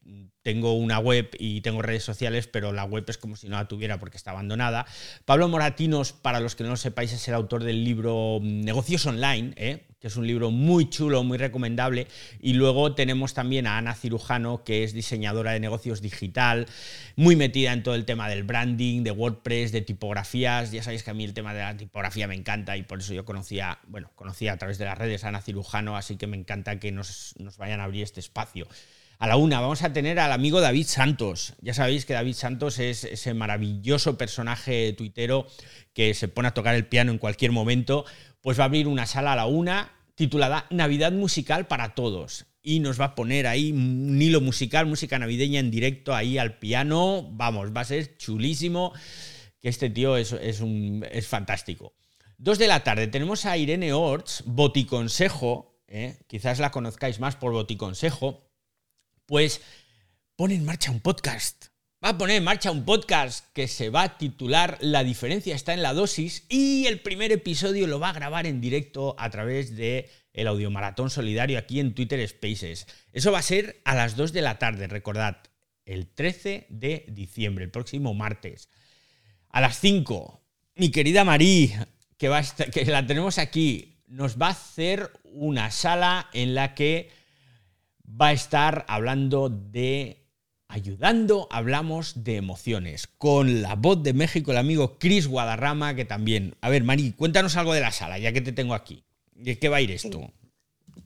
tengo 0.44 0.74
una 0.74 0.98
web 0.98 1.30
y 1.38 1.62
tengo 1.62 1.80
redes 1.80 2.04
sociales, 2.04 2.46
pero 2.46 2.70
la 2.70 2.84
web 2.84 3.04
es 3.08 3.16
como 3.16 3.34
si 3.34 3.48
no 3.48 3.56
la 3.56 3.66
tuviera 3.66 3.98
porque 3.98 4.18
está 4.18 4.30
abandonada. 4.32 4.86
Pablo 5.24 5.48
Moratinos, 5.48 6.12
para 6.12 6.38
los 6.38 6.54
que 6.54 6.64
no 6.64 6.70
lo 6.70 6.76
sepáis, 6.76 7.12
es 7.14 7.26
el 7.28 7.34
autor 7.34 7.64
del 7.64 7.82
libro 7.82 8.40
Negocios 8.42 9.06
Online, 9.06 9.54
¿eh? 9.56 9.86
que 9.98 10.08
es 10.08 10.16
un 10.16 10.26
libro 10.26 10.50
muy 10.50 10.90
chulo, 10.90 11.24
muy 11.24 11.38
recomendable. 11.38 12.08
Y 12.42 12.52
luego 12.52 12.94
tenemos 12.94 13.32
también 13.32 13.66
a 13.66 13.78
Ana 13.78 13.94
Cirujano, 13.94 14.64
que 14.64 14.84
es 14.84 14.92
diseñadora 14.92 15.52
de 15.52 15.60
negocios 15.60 16.02
digital, 16.02 16.66
muy 17.16 17.36
metida 17.36 17.72
en 17.72 17.82
todo 17.82 17.94
el 17.94 18.04
tema 18.04 18.28
del 18.28 18.42
branding, 18.42 19.02
de 19.02 19.12
WordPress, 19.12 19.72
de 19.72 19.80
tipografías. 19.80 20.72
Ya 20.72 20.82
sabéis 20.82 21.04
que 21.04 21.10
a 21.10 21.14
mí 21.14 21.24
el 21.24 21.32
tema 21.32 21.54
de 21.54 21.60
la 21.60 21.74
tipografía 21.74 22.28
me 22.28 22.34
encanta 22.34 22.76
y 22.76 22.82
por 22.82 22.98
eso 22.98 23.14
yo 23.14 23.24
conocía, 23.24 23.78
bueno, 23.86 24.10
conocía 24.14 24.52
a 24.52 24.58
través 24.58 24.76
de 24.76 24.84
las 24.84 24.98
redes 24.98 25.24
a 25.24 25.28
Ana 25.28 25.40
Cirujano, 25.40 25.96
así 25.96 26.16
que 26.16 26.26
me 26.26 26.36
encanta 26.36 26.78
que 26.78 26.92
nos, 26.92 27.34
nos 27.38 27.56
vayan 27.56 27.80
a 27.80 27.84
abrir 27.84 28.02
este 28.02 28.20
espacio. 28.20 28.68
A 29.24 29.26
la 29.26 29.38
una 29.38 29.58
vamos 29.58 29.82
a 29.82 29.90
tener 29.94 30.20
al 30.20 30.32
amigo 30.32 30.60
David 30.60 30.84
Santos. 30.86 31.54
Ya 31.62 31.72
sabéis 31.72 32.04
que 32.04 32.12
David 32.12 32.34
Santos 32.34 32.78
es 32.78 33.04
ese 33.04 33.32
maravilloso 33.32 34.18
personaje 34.18 34.92
tuitero 34.92 35.46
que 35.94 36.12
se 36.12 36.28
pone 36.28 36.48
a 36.48 36.52
tocar 36.52 36.74
el 36.74 36.86
piano 36.86 37.10
en 37.10 37.16
cualquier 37.16 37.50
momento. 37.50 38.04
Pues 38.42 38.58
va 38.58 38.64
a 38.64 38.66
abrir 38.66 38.86
una 38.86 39.06
sala 39.06 39.32
a 39.32 39.36
la 39.36 39.46
una 39.46 39.92
titulada 40.14 40.66
Navidad 40.68 41.10
musical 41.12 41.68
para 41.68 41.94
todos. 41.94 42.44
Y 42.60 42.80
nos 42.80 43.00
va 43.00 43.06
a 43.06 43.14
poner 43.14 43.46
ahí 43.46 43.72
un 43.72 44.20
hilo 44.20 44.42
musical, 44.42 44.84
música 44.84 45.18
navideña 45.18 45.58
en 45.58 45.70
directo 45.70 46.14
ahí 46.14 46.36
al 46.36 46.58
piano. 46.58 47.26
Vamos, 47.32 47.74
va 47.74 47.80
a 47.80 47.84
ser 47.86 48.18
chulísimo. 48.18 48.92
Que 49.58 49.70
este 49.70 49.88
tío 49.88 50.18
es, 50.18 50.32
un, 50.60 51.02
es 51.10 51.26
fantástico. 51.26 51.94
Dos 52.36 52.58
de 52.58 52.66
la 52.66 52.84
tarde 52.84 53.06
tenemos 53.06 53.46
a 53.46 53.56
Irene 53.56 53.94
Orts, 53.94 54.42
Boticonsejo. 54.44 55.80
¿eh? 55.88 56.18
quizás 56.26 56.58
la 56.58 56.70
conozcáis 56.70 57.20
más 57.20 57.36
por 57.36 57.52
Boticonsejo 57.52 58.44
pues 59.26 59.60
pone 60.36 60.54
en 60.54 60.64
marcha 60.64 60.90
un 60.90 61.00
podcast. 61.00 61.66
Va 62.04 62.10
a 62.10 62.18
poner 62.18 62.36
en 62.36 62.44
marcha 62.44 62.70
un 62.70 62.84
podcast 62.84 63.50
que 63.54 63.66
se 63.66 63.88
va 63.88 64.02
a 64.02 64.18
titular 64.18 64.76
La 64.82 65.02
diferencia 65.02 65.54
está 65.54 65.72
en 65.72 65.80
la 65.80 65.94
dosis 65.94 66.44
y 66.50 66.84
el 66.84 67.00
primer 67.00 67.32
episodio 67.32 67.86
lo 67.86 67.98
va 67.98 68.10
a 68.10 68.12
grabar 68.12 68.46
en 68.46 68.60
directo 68.60 69.16
a 69.18 69.30
través 69.30 69.74
de 69.74 70.10
el 70.34 70.46
audiomaratón 70.48 71.08
solidario 71.08 71.58
aquí 71.58 71.80
en 71.80 71.94
Twitter 71.94 72.28
Spaces. 72.28 72.86
Eso 73.12 73.32
va 73.32 73.38
a 73.38 73.42
ser 73.42 73.80
a 73.84 73.94
las 73.94 74.16
2 74.16 74.34
de 74.34 74.42
la 74.42 74.58
tarde, 74.58 74.86
recordad, 74.86 75.38
el 75.86 76.08
13 76.08 76.66
de 76.68 77.06
diciembre, 77.08 77.64
el 77.64 77.70
próximo 77.70 78.12
martes. 78.12 78.68
A 79.48 79.62
las 79.62 79.78
5, 79.80 80.42
mi 80.74 80.90
querida 80.90 81.24
Marí, 81.24 81.72
que, 82.18 82.30
que 82.70 82.84
la 82.84 83.06
tenemos 83.06 83.38
aquí, 83.38 84.02
nos 84.08 84.36
va 84.36 84.48
a 84.48 84.50
hacer 84.50 85.10
una 85.24 85.70
sala 85.70 86.28
en 86.32 86.54
la 86.54 86.74
que 86.74 87.23
va 88.08 88.28
a 88.28 88.32
estar 88.32 88.84
hablando 88.88 89.48
de 89.48 90.24
ayudando, 90.68 91.48
hablamos 91.50 92.24
de 92.24 92.36
emociones. 92.36 93.06
Con 93.06 93.62
la 93.62 93.76
voz 93.76 94.02
de 94.02 94.12
México, 94.12 94.50
el 94.50 94.58
amigo 94.58 94.98
Chris 94.98 95.26
Guadarrama, 95.26 95.94
que 95.94 96.04
también. 96.04 96.56
A 96.60 96.68
ver, 96.68 96.84
Mari, 96.84 97.12
cuéntanos 97.12 97.56
algo 97.56 97.74
de 97.74 97.80
la 97.80 97.92
sala, 97.92 98.18
ya 98.18 98.32
que 98.32 98.40
te 98.40 98.52
tengo 98.52 98.74
aquí. 98.74 99.04
¿De 99.34 99.58
qué 99.58 99.68
va 99.68 99.78
a 99.78 99.80
ir 99.80 99.90
esto? 99.90 100.32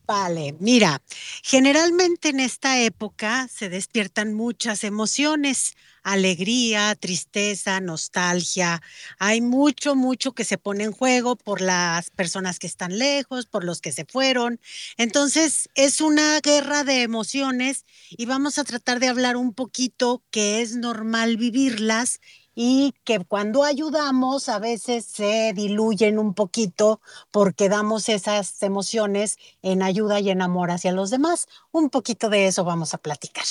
Vale, 0.06 0.54
mira, 0.58 1.02
generalmente 1.42 2.30
en 2.30 2.40
esta 2.40 2.80
época 2.80 3.46
se 3.48 3.68
despiertan 3.68 4.32
muchas 4.32 4.84
emociones, 4.84 5.76
alegría, 6.02 6.94
tristeza, 6.94 7.80
nostalgia. 7.80 8.80
Hay 9.18 9.40
mucho, 9.40 9.94
mucho 9.94 10.32
que 10.32 10.44
se 10.44 10.58
pone 10.58 10.84
en 10.84 10.92
juego 10.92 11.36
por 11.36 11.60
las 11.60 12.10
personas 12.10 12.58
que 12.58 12.66
están 12.66 12.98
lejos, 12.98 13.46
por 13.46 13.64
los 13.64 13.80
que 13.80 13.92
se 13.92 14.04
fueron. 14.04 14.60
Entonces, 14.96 15.68
es 15.74 16.00
una 16.00 16.40
guerra 16.40 16.84
de 16.84 17.02
emociones 17.02 17.84
y 18.10 18.26
vamos 18.26 18.58
a 18.58 18.64
tratar 18.64 19.00
de 19.00 19.08
hablar 19.08 19.36
un 19.36 19.52
poquito 19.52 20.22
que 20.30 20.62
es 20.62 20.76
normal 20.76 21.36
vivirlas 21.36 22.20
y 22.60 22.92
que 23.04 23.20
cuando 23.20 23.62
ayudamos 23.62 24.48
a 24.48 24.58
veces 24.58 25.04
se 25.04 25.52
diluyen 25.54 26.18
un 26.18 26.34
poquito 26.34 27.00
porque 27.30 27.68
damos 27.68 28.08
esas 28.08 28.60
emociones 28.64 29.38
en 29.62 29.80
ayuda 29.80 30.18
y 30.18 30.30
en 30.30 30.42
amor 30.42 30.72
hacia 30.72 30.90
los 30.90 31.10
demás. 31.10 31.46
Un 31.70 31.88
poquito 31.88 32.28
de 32.28 32.48
eso 32.48 32.64
vamos 32.64 32.94
a 32.94 32.98
platicar. 32.98 33.44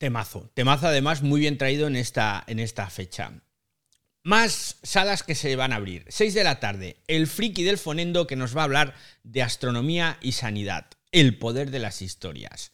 Temazo, 0.00 0.50
temazo 0.54 0.86
además 0.86 1.20
muy 1.20 1.40
bien 1.40 1.58
traído 1.58 1.86
en 1.86 1.94
esta, 1.94 2.42
en 2.46 2.58
esta 2.58 2.88
fecha. 2.88 3.34
Más 4.22 4.78
salas 4.82 5.22
que 5.22 5.34
se 5.34 5.54
van 5.56 5.74
a 5.74 5.76
abrir. 5.76 6.06
6 6.08 6.32
de 6.32 6.42
la 6.42 6.58
tarde, 6.58 6.96
el 7.06 7.26
friki 7.26 7.64
del 7.64 7.76
fonendo 7.76 8.26
que 8.26 8.34
nos 8.34 8.56
va 8.56 8.62
a 8.62 8.64
hablar 8.64 8.94
de 9.24 9.42
astronomía 9.42 10.16
y 10.22 10.32
sanidad, 10.32 10.86
el 11.12 11.36
poder 11.36 11.70
de 11.70 11.80
las 11.80 12.00
historias. 12.00 12.70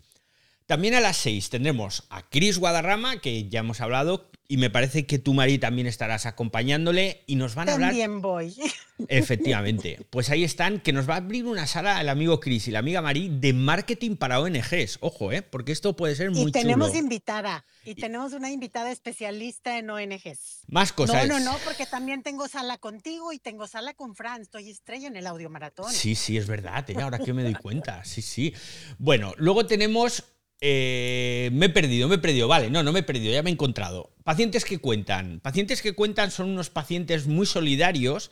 También 0.66 0.94
a 0.94 1.00
las 1.00 1.16
6 1.18 1.50
tendremos 1.50 2.04
a 2.10 2.28
Chris 2.28 2.58
Guadarrama, 2.58 3.20
que 3.20 3.48
ya 3.48 3.60
hemos 3.60 3.80
hablado, 3.80 4.28
y 4.48 4.56
me 4.58 4.70
parece 4.70 5.06
que 5.06 5.18
tú, 5.18 5.34
Mari, 5.34 5.58
también 5.58 5.86
estarás 5.86 6.26
acompañándole 6.26 7.22
y 7.26 7.36
nos 7.36 7.54
van 7.54 7.68
a 7.68 7.74
hablar. 7.74 7.90
También 7.90 8.20
voy. 8.20 8.54
Efectivamente. 9.08 10.06
Pues 10.10 10.30
ahí 10.30 10.44
están, 10.44 10.80
que 10.80 10.92
nos 10.92 11.08
va 11.08 11.14
a 11.14 11.16
abrir 11.18 11.46
una 11.46 11.66
sala 11.66 12.00
el 12.00 12.08
amigo 12.08 12.40
Chris 12.40 12.68
y 12.68 12.70
la 12.70 12.78
amiga 12.78 13.02
Mari 13.02 13.28
de 13.28 13.52
marketing 13.52 14.16
para 14.16 14.40
ONGs. 14.40 14.98
Ojo, 15.00 15.32
¿eh? 15.32 15.42
Porque 15.42 15.72
esto 15.72 15.96
puede 15.96 16.14
ser 16.14 16.30
muy 16.30 16.48
Y 16.48 16.52
tenemos 16.52 16.94
invitada. 16.94 17.64
Y 17.84 17.94
tenemos 17.94 18.32
una 18.32 18.50
invitada 18.50 18.90
especialista 18.90 19.78
en 19.78 19.90
ONGs. 19.90 20.62
Más 20.68 20.92
cosas. 20.92 21.26
No, 21.28 21.38
no, 21.38 21.52
no, 21.52 21.58
porque 21.64 21.86
también 21.86 22.22
tengo 22.22 22.48
sala 22.48 22.78
contigo 22.78 23.32
y 23.32 23.38
tengo 23.38 23.66
sala 23.66 23.94
con 23.94 24.14
Fran. 24.14 24.42
Estoy 24.42 24.70
estrella 24.70 25.08
en 25.08 25.16
el 25.16 25.26
audio 25.26 25.50
maratón. 25.50 25.92
Sí, 25.92 26.14
sí, 26.14 26.36
es 26.36 26.46
verdad. 26.46 26.88
¿eh? 26.90 26.96
Ahora 27.00 27.18
que 27.18 27.32
me 27.32 27.42
doy 27.42 27.54
cuenta. 27.54 28.04
Sí, 28.04 28.22
sí. 28.22 28.54
Bueno, 28.98 29.34
luego 29.38 29.66
tenemos 29.66 30.24
eh, 30.60 31.50
me 31.52 31.66
he 31.66 31.70
perdido, 31.70 32.08
me 32.08 32.16
he 32.16 32.18
perdido. 32.18 32.48
Vale, 32.48 32.70
no, 32.70 32.82
no 32.82 32.92
me 32.92 33.00
he 33.00 33.02
perdido, 33.02 33.32
ya 33.32 33.42
me 33.42 33.50
he 33.50 33.52
encontrado. 33.52 34.14
Pacientes 34.24 34.64
que 34.64 34.78
cuentan. 34.78 35.40
Pacientes 35.40 35.82
que 35.82 35.94
cuentan 35.94 36.30
son 36.30 36.50
unos 36.50 36.70
pacientes 36.70 37.26
muy 37.26 37.46
solidarios, 37.46 38.30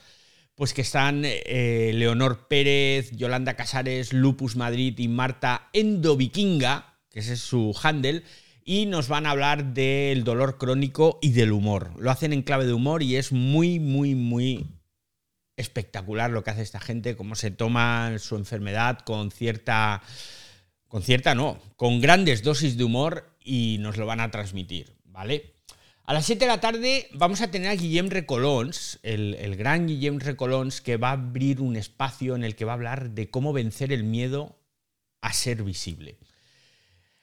pues 0.55 0.73
que 0.73 0.83
están 0.83 1.23
eh, 1.25 1.93
Leonor 1.95 2.49
Pérez, 2.49 3.11
Yolanda 3.13 3.55
Casares, 3.55 4.13
Lupus 4.13 4.57
Madrid 4.57 4.99
y 4.99 5.09
Marta 5.09 5.69
Endovikinga, 5.73 6.99
que 7.11 7.21
ese 7.21 7.35
es 7.35 7.41
su 7.41 7.77
handle, 7.83 8.23
y 8.65 8.87
nos 8.87 9.09
van 9.09 9.27
a 9.27 9.31
hablar 9.31 9.75
del 9.75 10.25
dolor 10.25 10.57
crónico 10.57 11.19
y 11.21 11.33
del 11.33 11.53
humor. 11.53 11.93
Lo 11.99 12.11
hacen 12.11 12.33
en 12.33 12.43
clave 12.43 12.65
de 12.65 12.73
humor 12.73 13.03
y 13.03 13.17
es 13.17 13.31
muy, 13.31 13.79
muy, 13.79 14.15
muy 14.15 14.67
espectacular 15.57 16.31
lo 16.31 16.43
que 16.43 16.51
hace 16.51 16.63
esta 16.63 16.81
gente, 16.81 17.15
cómo 17.15 17.35
se 17.35 17.51
toma 17.51 18.19
su 18.19 18.37
enfermedad 18.37 19.01
con 19.01 19.31
cierta 19.31 20.03
con 20.95 21.03
cierta 21.03 21.35
no, 21.35 21.59
con 21.75 22.01
grandes 22.01 22.45
dosis 22.45 22.77
de 22.77 22.85
humor 22.85 23.37
y 23.43 23.79
nos 23.81 23.97
lo 23.97 24.07
van 24.07 24.21
a 24.21 24.31
transmitir, 24.31 24.95
¿vale? 25.07 25.57
A 26.05 26.15
las 26.15 26.25
7 26.25 26.45
de 26.45 26.47
la 26.49 26.61
tarde 26.61 27.09
vamos 27.15 27.41
a 27.41 27.51
tener 27.51 27.69
a 27.69 27.75
Guillem 27.75 28.11
Recolons, 28.11 29.01
el, 29.03 29.35
el, 29.41 29.57
gran 29.57 29.89
Guillem 29.89 30.21
Recolons, 30.21 30.81
que 30.81 30.97
va 30.97 31.09
a 31.09 31.15
abrir 31.15 31.61
un 31.61 31.75
espacio 31.75 32.37
en 32.37 32.45
el 32.45 32.55
que 32.55 32.65
va 32.65 32.71
a 32.71 32.75
hablar 32.77 33.11
de 33.11 33.29
cómo 33.29 33.53
vencer 33.53 33.93
el 33.93 34.05
miedo 34.05 34.57
a 35.21 35.33
ser 35.33 35.65
visible. 35.65 36.17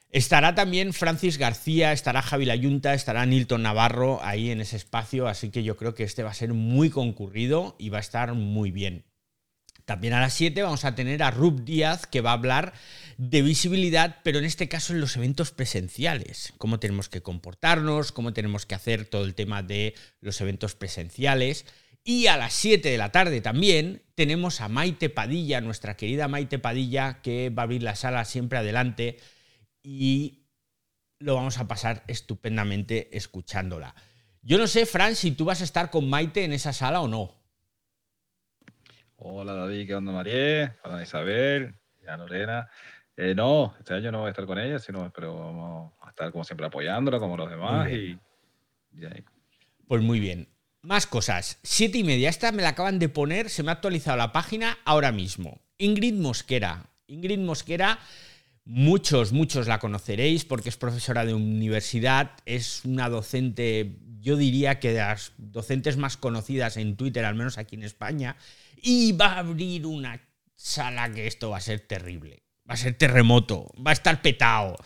Estará 0.10 0.54
también 0.54 0.92
Francis 0.92 1.38
García, 1.38 1.94
estará 1.94 2.22
Javi 2.22 2.44
Layunta, 2.44 2.94
estará 2.94 3.26
Nilton 3.26 3.64
Navarro 3.64 4.20
ahí 4.22 4.52
en 4.52 4.60
ese 4.60 4.76
espacio, 4.76 5.30
así 5.30 5.50
que 5.50 5.64
yo 5.64 5.78
creo 5.78 5.96
que 5.96 6.04
este 6.04 6.24
va 6.24 6.32
a 6.32 6.34
ser 6.34 6.54
muy 6.54 6.90
concurrido 6.90 7.78
y 7.80 7.88
va 7.88 8.00
a 8.00 8.02
estar 8.02 8.34
muy 8.34 8.72
bien. 8.72 9.06
También 9.92 10.14
a 10.14 10.22
las 10.22 10.36
7 10.36 10.64
vamos 10.64 10.86
a 10.86 10.96
tener 10.96 11.22
a 11.22 11.32
Rub 11.32 11.66
Díaz 11.66 12.08
que 12.08 12.22
va 12.22 12.30
a 12.30 12.36
hablar 12.36 12.72
de 13.18 13.42
visibilidad, 13.42 14.20
pero 14.24 14.40
en 14.40 14.46
este 14.46 14.70
caso 14.70 14.94
en 14.94 15.02
los 15.02 15.18
eventos 15.18 15.52
presenciales. 15.52 16.54
Cómo 16.58 16.80
tenemos 16.80 17.10
que 17.10 17.22
comportarnos, 17.22 18.14
cómo 18.14 18.32
tenemos 18.32 18.66
que 18.66 18.74
hacer 18.74 19.04
todo 19.04 19.26
el 19.26 19.36
tema 19.36 19.64
de 19.64 19.94
los 20.22 20.40
eventos 20.40 20.76
presenciales. 20.76 21.66
Y 22.06 22.28
a 22.28 22.38
las 22.38 22.54
7 22.54 22.88
de 22.88 22.98
la 22.98 23.12
tarde 23.12 23.42
también 23.42 24.02
tenemos 24.16 24.62
a 24.62 24.70
Maite 24.70 25.10
Padilla, 25.10 25.60
nuestra 25.60 25.98
querida 25.98 26.30
Maite 26.30 26.58
Padilla, 26.58 27.22
que 27.22 27.50
va 27.50 27.64
a 27.64 27.66
abrir 27.66 27.84
la 27.84 27.98
sala 27.98 28.24
siempre 28.24 28.60
adelante 28.60 29.18
y 29.84 30.46
lo 31.20 31.36
vamos 31.36 31.58
a 31.58 31.68
pasar 31.68 32.06
estupendamente 32.08 33.10
escuchándola. 33.18 33.94
Yo 34.42 34.58
no 34.58 34.68
sé, 34.68 34.86
Fran, 34.86 35.18
si 35.18 35.32
tú 35.32 35.44
vas 35.44 35.60
a 35.60 35.66
estar 35.66 35.90
con 35.90 36.10
Maite 36.10 36.46
en 36.46 36.54
esa 36.54 36.72
sala 36.72 37.02
o 37.02 37.10
no. 37.10 37.41
Hola 39.24 39.54
David, 39.54 39.86
¿qué 39.86 39.94
onda 39.94 40.12
María? 40.12 40.76
Hola 40.84 41.04
Isabel, 41.04 41.76
ya 42.04 42.18
Lorena. 42.18 42.68
Eh, 43.16 43.36
no, 43.36 43.76
este 43.78 43.94
año 43.94 44.12
no 44.12 44.22
voy 44.22 44.28
a 44.28 44.32
estar 44.32 44.48
con 44.48 44.58
ella, 44.58 44.80
sino 44.80 45.14
pero 45.14 45.38
vamos 45.38 45.94
a 46.02 46.10
estar 46.10 46.32
como 46.32 46.44
siempre 46.44 46.66
apoyándola 46.66 47.20
como 47.20 47.38
los 47.38 47.48
demás 47.48 47.92
y, 47.92 48.18
Pues 49.88 50.02
muy 50.02 50.20
bien. 50.20 50.48
Más 50.82 51.06
cosas. 51.06 51.60
Siete 51.62 52.00
y 52.00 52.04
media. 52.04 52.30
Esta 52.30 52.52
me 52.52 52.64
la 52.64 52.70
acaban 52.70 52.98
de 52.98 53.10
poner, 53.10 53.52
se 53.52 53.62
me 53.62 53.70
ha 53.70 53.76
actualizado 53.76 54.18
la 54.18 54.32
página 54.32 54.80
ahora 54.86 55.12
mismo. 55.12 55.62
Ingrid 55.78 56.16
Mosquera. 56.16 56.88
Ingrid 57.06 57.38
Mosquera, 57.38 58.00
muchos, 58.72 59.34
muchos 59.34 59.68
la 59.68 59.80
conoceréis 59.80 60.46
porque 60.46 60.70
es 60.70 60.78
profesora 60.78 61.26
de 61.26 61.34
universidad, 61.34 62.32
es 62.46 62.86
una 62.86 63.10
docente, 63.10 63.98
yo 64.22 64.38
diría 64.38 64.80
que 64.80 64.94
de 64.94 65.00
las 65.00 65.34
docentes 65.38 65.98
más 65.98 66.16
conocidas 66.16 66.78
en 66.78 66.96
Twitter, 66.96 67.26
al 67.26 67.36
menos 67.36 67.58
aquí 67.58 67.76
en 67.76 67.84
España 67.84 68.38
y 68.82 69.12
va 69.12 69.34
a 69.34 69.40
abrir 69.40 69.86
una 69.86 70.22
sala 70.56 71.12
que 71.12 71.28
esto 71.28 71.50
va 71.50 71.58
a 71.58 71.62
ser 71.62 71.82
terrible. 71.82 72.44
Va 72.70 72.76
a 72.76 72.78
ser 72.78 72.94
terremoto, 72.98 73.74
va 73.86 73.92
a 73.92 73.94
estar 73.94 74.22
petado. 74.22 74.78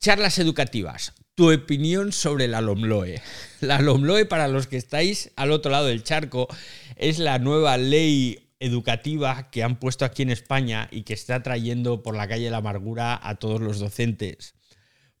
Charlas 0.00 0.38
educativas. 0.38 1.12
Tu 1.34 1.52
opinión 1.52 2.10
sobre 2.12 2.48
la 2.48 2.62
LOMLOE. 2.62 3.20
La 3.60 3.80
LOMLOE, 3.80 4.24
para 4.24 4.48
los 4.48 4.66
que 4.66 4.78
estáis 4.78 5.30
al 5.36 5.52
otro 5.52 5.70
lado 5.70 5.86
del 5.86 6.04
charco, 6.04 6.48
es 6.96 7.18
la 7.18 7.38
nueva 7.38 7.76
ley 7.76 8.41
educativa 8.64 9.50
que 9.50 9.62
han 9.62 9.76
puesto 9.76 10.04
aquí 10.04 10.22
en 10.22 10.30
España 10.30 10.88
y 10.90 11.02
que 11.02 11.14
está 11.14 11.42
trayendo 11.42 12.02
por 12.02 12.16
la 12.16 12.28
calle 12.28 12.50
la 12.50 12.58
amargura 12.58 13.18
a 13.22 13.36
todos 13.36 13.60
los 13.60 13.78
docentes 13.78 14.54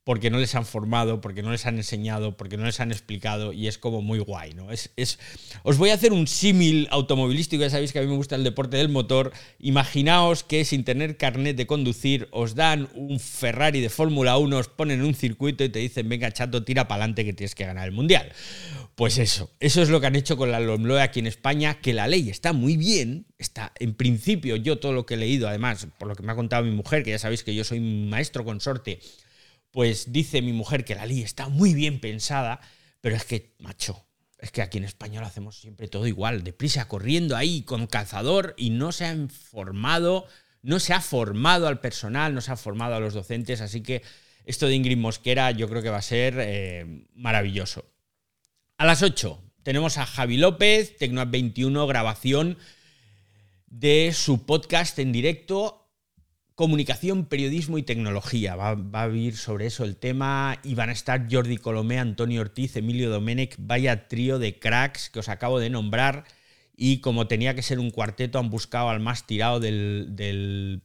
porque 0.04 0.30
no 0.30 0.38
les 0.38 0.54
han 0.54 0.66
formado, 0.66 1.20
porque 1.20 1.42
no 1.42 1.52
les 1.52 1.64
han 1.66 1.76
enseñado, 1.76 2.36
porque 2.36 2.56
no 2.56 2.64
les 2.64 2.80
han 2.80 2.90
explicado 2.90 3.52
y 3.52 3.68
es 3.68 3.78
como 3.78 4.02
muy 4.02 4.18
guay, 4.18 4.52
¿no? 4.54 4.72
Es, 4.72 4.90
es... 4.96 5.18
Os 5.62 5.78
voy 5.78 5.90
a 5.90 5.94
hacer 5.94 6.12
un 6.12 6.26
símil 6.26 6.88
automovilístico, 6.90 7.62
ya 7.62 7.70
sabéis 7.70 7.92
que 7.92 8.00
a 8.00 8.02
mí 8.02 8.08
me 8.08 8.16
gusta 8.16 8.34
el 8.34 8.42
deporte 8.42 8.76
del 8.76 8.88
motor. 8.88 9.32
Imaginaos 9.60 10.42
que 10.42 10.64
sin 10.64 10.84
tener 10.84 11.16
carnet 11.16 11.56
de 11.56 11.66
conducir 11.66 12.28
os 12.32 12.56
dan 12.56 12.88
un 12.94 13.20
Ferrari 13.20 13.80
de 13.80 13.90
Fórmula 13.90 14.38
1, 14.38 14.56
os 14.56 14.68
ponen 14.68 15.02
un 15.02 15.14
circuito 15.14 15.62
y 15.62 15.68
te 15.68 15.78
dicen, 15.78 16.08
venga 16.08 16.32
chato, 16.32 16.64
tira 16.64 16.88
para 16.88 17.04
adelante 17.04 17.24
que 17.24 17.32
tienes 17.32 17.54
que 17.54 17.64
ganar 17.64 17.86
el 17.86 17.92
Mundial. 17.92 18.32
Pues 18.94 19.16
eso, 19.16 19.50
eso 19.58 19.80
es 19.80 19.88
lo 19.88 20.00
que 20.00 20.06
han 20.06 20.16
hecho 20.16 20.36
con 20.36 20.52
la 20.52 20.60
LOMLOE 20.60 21.00
aquí 21.00 21.20
en 21.20 21.26
España, 21.26 21.80
que 21.80 21.94
la 21.94 22.06
ley 22.06 22.28
está 22.28 22.52
muy 22.52 22.76
bien, 22.76 23.26
está 23.38 23.72
en 23.78 23.94
principio, 23.94 24.56
yo 24.56 24.78
todo 24.78 24.92
lo 24.92 25.06
que 25.06 25.14
he 25.14 25.16
leído, 25.16 25.48
además, 25.48 25.86
por 25.98 26.08
lo 26.08 26.14
que 26.14 26.22
me 26.22 26.32
ha 26.32 26.36
contado 26.36 26.64
mi 26.64 26.72
mujer, 26.72 27.02
que 27.02 27.10
ya 27.10 27.18
sabéis 27.18 27.42
que 27.42 27.54
yo 27.54 27.64
soy 27.64 27.80
maestro 27.80 28.44
consorte, 28.44 29.00
pues 29.70 30.12
dice 30.12 30.42
mi 30.42 30.52
mujer 30.52 30.84
que 30.84 30.94
la 30.94 31.06
ley 31.06 31.22
está 31.22 31.48
muy 31.48 31.72
bien 31.72 32.00
pensada, 32.00 32.60
pero 33.00 33.16
es 33.16 33.24
que, 33.24 33.54
macho, 33.58 34.04
es 34.38 34.50
que 34.50 34.60
aquí 34.60 34.76
en 34.76 34.84
España 34.84 35.20
lo 35.20 35.26
hacemos 35.26 35.58
siempre 35.58 35.88
todo 35.88 36.06
igual, 36.06 36.44
deprisa, 36.44 36.86
corriendo 36.86 37.34
ahí 37.34 37.62
con 37.62 37.86
cazador 37.86 38.54
y 38.58 38.70
no 38.70 38.92
se 38.92 39.06
ha 39.06 39.16
formado, 39.28 40.26
no 40.60 40.80
se 40.80 40.92
ha 40.92 41.00
formado 41.00 41.66
al 41.66 41.80
personal, 41.80 42.34
no 42.34 42.42
se 42.42 42.52
ha 42.52 42.56
formado 42.56 42.94
a 42.94 43.00
los 43.00 43.14
docentes, 43.14 43.62
así 43.62 43.82
que 43.82 44.02
esto 44.44 44.66
de 44.66 44.74
Ingrid 44.74 44.98
Mosquera 44.98 45.50
yo 45.52 45.68
creo 45.68 45.82
que 45.82 45.90
va 45.90 45.98
a 45.98 46.02
ser 46.02 46.36
eh, 46.38 47.06
maravilloso. 47.14 47.91
A 48.82 48.84
las 48.84 49.04
8 49.04 49.40
tenemos 49.62 49.96
a 49.96 50.06
Javi 50.06 50.38
López, 50.38 50.96
Tecnoat 50.96 51.30
21, 51.30 51.86
grabación 51.86 52.58
de 53.68 54.10
su 54.12 54.44
podcast 54.44 54.98
en 54.98 55.12
directo 55.12 55.88
Comunicación, 56.56 57.26
periodismo 57.26 57.78
y 57.78 57.84
tecnología. 57.84 58.56
Va, 58.56 58.70
a 58.70 59.06
vivir 59.06 59.36
sobre 59.36 59.66
eso 59.66 59.84
el 59.84 59.94
tema 59.94 60.58
y 60.64 60.74
van 60.74 60.88
a 60.88 60.94
estar 60.94 61.28
Jordi 61.30 61.58
Colomé, 61.58 62.00
Antonio 62.00 62.40
Ortiz, 62.40 62.74
Emilio 62.74 63.08
Domenech, 63.08 63.54
vaya 63.56 64.08
trío 64.08 64.40
de 64.40 64.58
cracks 64.58 65.10
que 65.10 65.20
os 65.20 65.28
acabo 65.28 65.60
de 65.60 65.70
nombrar. 65.70 66.24
Y 66.76 66.98
como 66.98 67.28
tenía 67.28 67.54
que 67.54 67.62
ser 67.62 67.78
un 67.78 67.92
cuarteto, 67.92 68.40
han 68.40 68.50
buscado 68.50 68.88
al 68.88 68.98
más 68.98 69.28
tirado 69.28 69.60
del, 69.60 70.82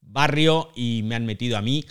barrio 0.00 0.70
y 0.76 1.02
me 1.02 1.16
han 1.16 1.26
metido 1.26 1.56
a 1.56 1.62
mí. 1.62 1.86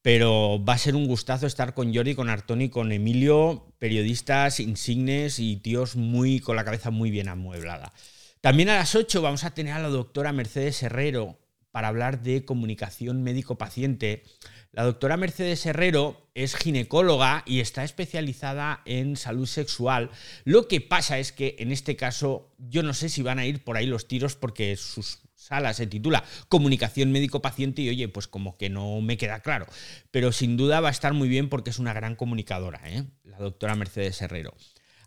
Pero 0.00 0.64
va 0.64 0.72
a 0.72 0.78
ser 0.78 0.96
un 0.96 1.06
gustazo 1.06 1.46
estar 1.46 1.74
con 1.74 1.94
Jordi, 1.94 2.14
con 2.14 2.30
Artoni, 2.30 2.70
con 2.70 2.90
Emilio, 2.90 3.67
periodistas 3.78 4.60
insignes 4.60 5.38
y 5.38 5.56
tíos 5.56 5.96
muy 5.96 6.40
con 6.40 6.56
la 6.56 6.64
cabeza 6.64 6.90
muy 6.90 7.10
bien 7.10 7.28
amueblada. 7.28 7.92
También 8.40 8.68
a 8.68 8.76
las 8.76 8.94
8 8.94 9.22
vamos 9.22 9.44
a 9.44 9.54
tener 9.54 9.74
a 9.74 9.80
la 9.80 9.88
doctora 9.88 10.32
Mercedes 10.32 10.82
Herrero, 10.82 11.38
para 11.70 11.88
hablar 11.88 12.22
de 12.22 12.44
comunicación 12.44 13.22
médico-paciente. 13.22 14.24
La 14.72 14.84
doctora 14.84 15.16
Mercedes 15.16 15.64
Herrero 15.66 16.28
es 16.34 16.56
ginecóloga 16.56 17.42
y 17.46 17.60
está 17.60 17.84
especializada 17.84 18.82
en 18.84 19.16
salud 19.16 19.46
sexual. 19.46 20.10
Lo 20.44 20.68
que 20.68 20.80
pasa 20.80 21.18
es 21.18 21.32
que 21.32 21.56
en 21.58 21.72
este 21.72 21.96
caso 21.96 22.54
yo 22.58 22.82
no 22.82 22.94
sé 22.94 23.08
si 23.08 23.22
van 23.22 23.38
a 23.38 23.46
ir 23.46 23.62
por 23.64 23.76
ahí 23.76 23.86
los 23.86 24.08
tiros 24.08 24.34
porque 24.34 24.76
su 24.76 25.04
sala 25.34 25.72
se 25.72 25.86
titula 25.86 26.24
Comunicación 26.48 27.12
médico-paciente 27.12 27.82
y 27.82 27.88
oye, 27.90 28.08
pues 28.08 28.28
como 28.28 28.56
que 28.56 28.70
no 28.70 29.00
me 29.00 29.16
queda 29.16 29.40
claro. 29.40 29.66
Pero 30.10 30.32
sin 30.32 30.56
duda 30.56 30.80
va 30.80 30.88
a 30.88 30.92
estar 30.92 31.12
muy 31.12 31.28
bien 31.28 31.48
porque 31.48 31.70
es 31.70 31.78
una 31.78 31.92
gran 31.92 32.16
comunicadora, 32.16 32.80
¿eh? 32.86 33.04
Doctora 33.42 33.74
Mercedes 33.74 34.20
Herrero. 34.22 34.54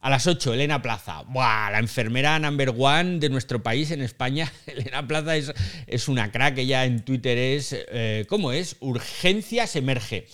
A 0.01 0.09
las 0.09 0.25
8, 0.25 0.55
Elena 0.55 0.81
Plaza. 0.81 1.21
Buah, 1.27 1.69
la 1.69 1.77
enfermera 1.77 2.39
number 2.39 2.73
one 2.75 3.19
de 3.19 3.29
nuestro 3.29 3.61
país 3.61 3.91
en 3.91 4.01
España. 4.01 4.51
Elena 4.65 5.07
Plaza 5.07 5.37
es, 5.37 5.53
es 5.85 6.07
una 6.07 6.31
crack. 6.31 6.57
Ella 6.57 6.85
en 6.85 7.05
Twitter 7.05 7.37
es. 7.37 7.75
Eh, 7.77 8.25
¿Cómo 8.27 8.51
es? 8.51 8.77
Urgencias 8.79 9.75
emerge. 9.75 10.27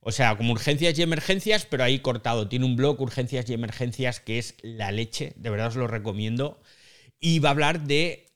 O 0.00 0.10
sea, 0.10 0.36
como 0.36 0.52
urgencias 0.52 0.98
y 0.98 1.02
emergencias, 1.02 1.64
pero 1.64 1.84
ahí 1.84 2.00
cortado. 2.00 2.48
Tiene 2.48 2.64
un 2.64 2.74
blog, 2.74 3.00
Urgencias 3.00 3.48
y 3.48 3.54
Emergencias, 3.54 4.18
que 4.18 4.40
es 4.40 4.56
la 4.62 4.90
leche. 4.90 5.34
De 5.36 5.50
verdad 5.50 5.68
os 5.68 5.76
lo 5.76 5.86
recomiendo. 5.86 6.60
Y 7.20 7.38
va 7.38 7.50
a 7.50 7.52
hablar 7.52 7.82
de. 7.82 8.26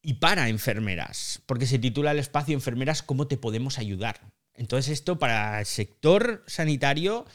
Y 0.00 0.14
para 0.14 0.48
enfermeras. 0.48 1.42
Porque 1.44 1.66
se 1.66 1.78
titula 1.78 2.12
el 2.12 2.18
espacio 2.18 2.54
Enfermeras, 2.54 3.02
¿cómo 3.02 3.26
te 3.26 3.36
podemos 3.36 3.78
ayudar? 3.78 4.32
Entonces, 4.54 4.92
esto 4.92 5.18
para 5.18 5.60
el 5.60 5.66
sector 5.66 6.42
sanitario 6.46 7.26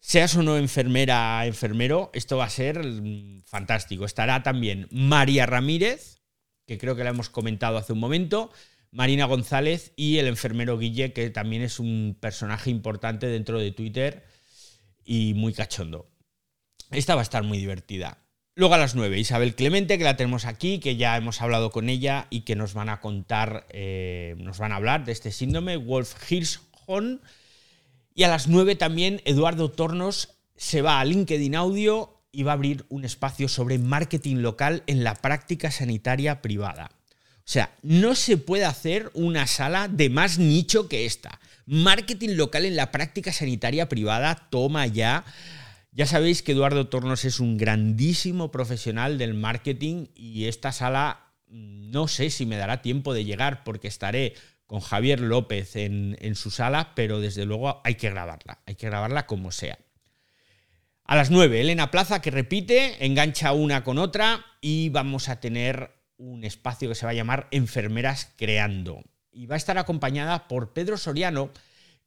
Seas 0.00 0.36
o 0.36 0.42
no 0.42 0.56
enfermera, 0.56 1.44
enfermero, 1.44 2.10
esto 2.14 2.36
va 2.36 2.44
a 2.44 2.50
ser 2.50 2.78
mm, 2.84 3.42
fantástico. 3.42 4.04
Estará 4.04 4.42
también 4.42 4.88
María 4.90 5.44
Ramírez, 5.46 6.20
que 6.66 6.78
creo 6.78 6.96
que 6.96 7.04
la 7.04 7.10
hemos 7.10 7.30
comentado 7.30 7.78
hace 7.78 7.92
un 7.92 7.98
momento, 7.98 8.50
Marina 8.90 9.26
González 9.26 9.92
y 9.96 10.18
el 10.18 10.28
enfermero 10.28 10.78
Guille, 10.78 11.12
que 11.12 11.30
también 11.30 11.62
es 11.62 11.78
un 11.78 12.16
personaje 12.18 12.70
importante 12.70 13.26
dentro 13.26 13.58
de 13.58 13.72
Twitter 13.72 14.24
y 15.04 15.34
muy 15.34 15.52
cachondo. 15.52 16.10
Esta 16.90 17.14
va 17.14 17.20
a 17.20 17.22
estar 17.22 17.42
muy 17.42 17.58
divertida. 17.58 18.18
Luego 18.54 18.74
a 18.74 18.78
las 18.78 18.94
9, 18.94 19.18
Isabel 19.18 19.54
Clemente, 19.54 19.98
que 19.98 20.04
la 20.04 20.16
tenemos 20.16 20.44
aquí, 20.44 20.80
que 20.80 20.96
ya 20.96 21.16
hemos 21.16 21.42
hablado 21.42 21.70
con 21.70 21.88
ella 21.88 22.26
y 22.30 22.40
que 22.40 22.56
nos 22.56 22.74
van 22.74 22.88
a 22.88 23.00
contar, 23.00 23.66
eh, 23.70 24.34
nos 24.38 24.58
van 24.58 24.72
a 24.72 24.76
hablar 24.76 25.04
de 25.04 25.12
este 25.12 25.30
síndrome, 25.30 25.76
Wolf 25.76 26.30
Hirschhorn 26.30 27.20
y 28.18 28.24
a 28.24 28.28
las 28.28 28.48
9 28.48 28.74
también 28.74 29.22
Eduardo 29.26 29.70
Tornos 29.70 30.40
se 30.56 30.82
va 30.82 30.98
a 30.98 31.04
LinkedIn 31.04 31.54
Audio 31.54 32.20
y 32.32 32.42
va 32.42 32.50
a 32.50 32.54
abrir 32.54 32.84
un 32.88 33.04
espacio 33.04 33.46
sobre 33.46 33.78
marketing 33.78 34.38
local 34.38 34.82
en 34.88 35.04
la 35.04 35.14
práctica 35.14 35.70
sanitaria 35.70 36.42
privada. 36.42 36.90
O 37.36 37.40
sea, 37.44 37.76
no 37.82 38.16
se 38.16 38.36
puede 38.36 38.64
hacer 38.64 39.12
una 39.14 39.46
sala 39.46 39.86
de 39.86 40.10
más 40.10 40.40
nicho 40.40 40.88
que 40.88 41.06
esta. 41.06 41.38
Marketing 41.64 42.30
local 42.30 42.64
en 42.64 42.74
la 42.74 42.90
práctica 42.90 43.32
sanitaria 43.32 43.88
privada, 43.88 44.48
toma 44.50 44.84
ya. 44.88 45.24
Ya 45.92 46.06
sabéis 46.06 46.42
que 46.42 46.50
Eduardo 46.50 46.88
Tornos 46.88 47.24
es 47.24 47.38
un 47.38 47.56
grandísimo 47.56 48.50
profesional 48.50 49.16
del 49.16 49.34
marketing 49.34 50.06
y 50.16 50.46
esta 50.46 50.72
sala 50.72 51.20
mm, 51.46 51.92
no 51.92 52.08
sé 52.08 52.30
si 52.30 52.46
me 52.46 52.56
dará 52.56 52.82
tiempo 52.82 53.14
de 53.14 53.24
llegar 53.24 53.62
porque 53.62 53.86
estaré 53.86 54.34
con 54.68 54.80
Javier 54.80 55.20
López 55.20 55.76
en, 55.76 56.34
su 56.34 56.50
sala, 56.50 56.92
pero 56.94 57.20
desde 57.20 57.46
luego 57.46 57.80
hay 57.84 57.94
que 57.94 58.10
grabarla, 58.10 58.60
hay 58.66 58.74
que 58.74 58.86
grabarla 58.86 59.26
como 59.26 59.50
sea. 59.50 59.78
A 61.04 61.16
las 61.16 61.30
9, 61.30 61.62
Elena 61.62 61.90
Plaza 61.90 62.20
que 62.20 62.30
repite, 62.30 63.02
engancha 63.04 63.54
una 63.54 63.82
con 63.82 63.96
otra 63.96 64.44
y 64.60 64.90
vamos 64.90 65.30
a 65.30 65.40
tener 65.40 65.90
un 66.18 66.44
espacio 66.44 66.90
que 66.90 66.94
se 66.94 67.06
va 67.06 67.12
a 67.12 67.14
llamar 67.14 67.48
Enfermeras 67.50 68.34
Creando. 68.36 69.02
Y 69.32 69.46
va 69.46 69.54
a 69.54 69.56
estar 69.56 69.78
acompañada 69.78 70.48
por 70.48 70.74
Pedro 70.74 70.98
Soriano, 70.98 71.50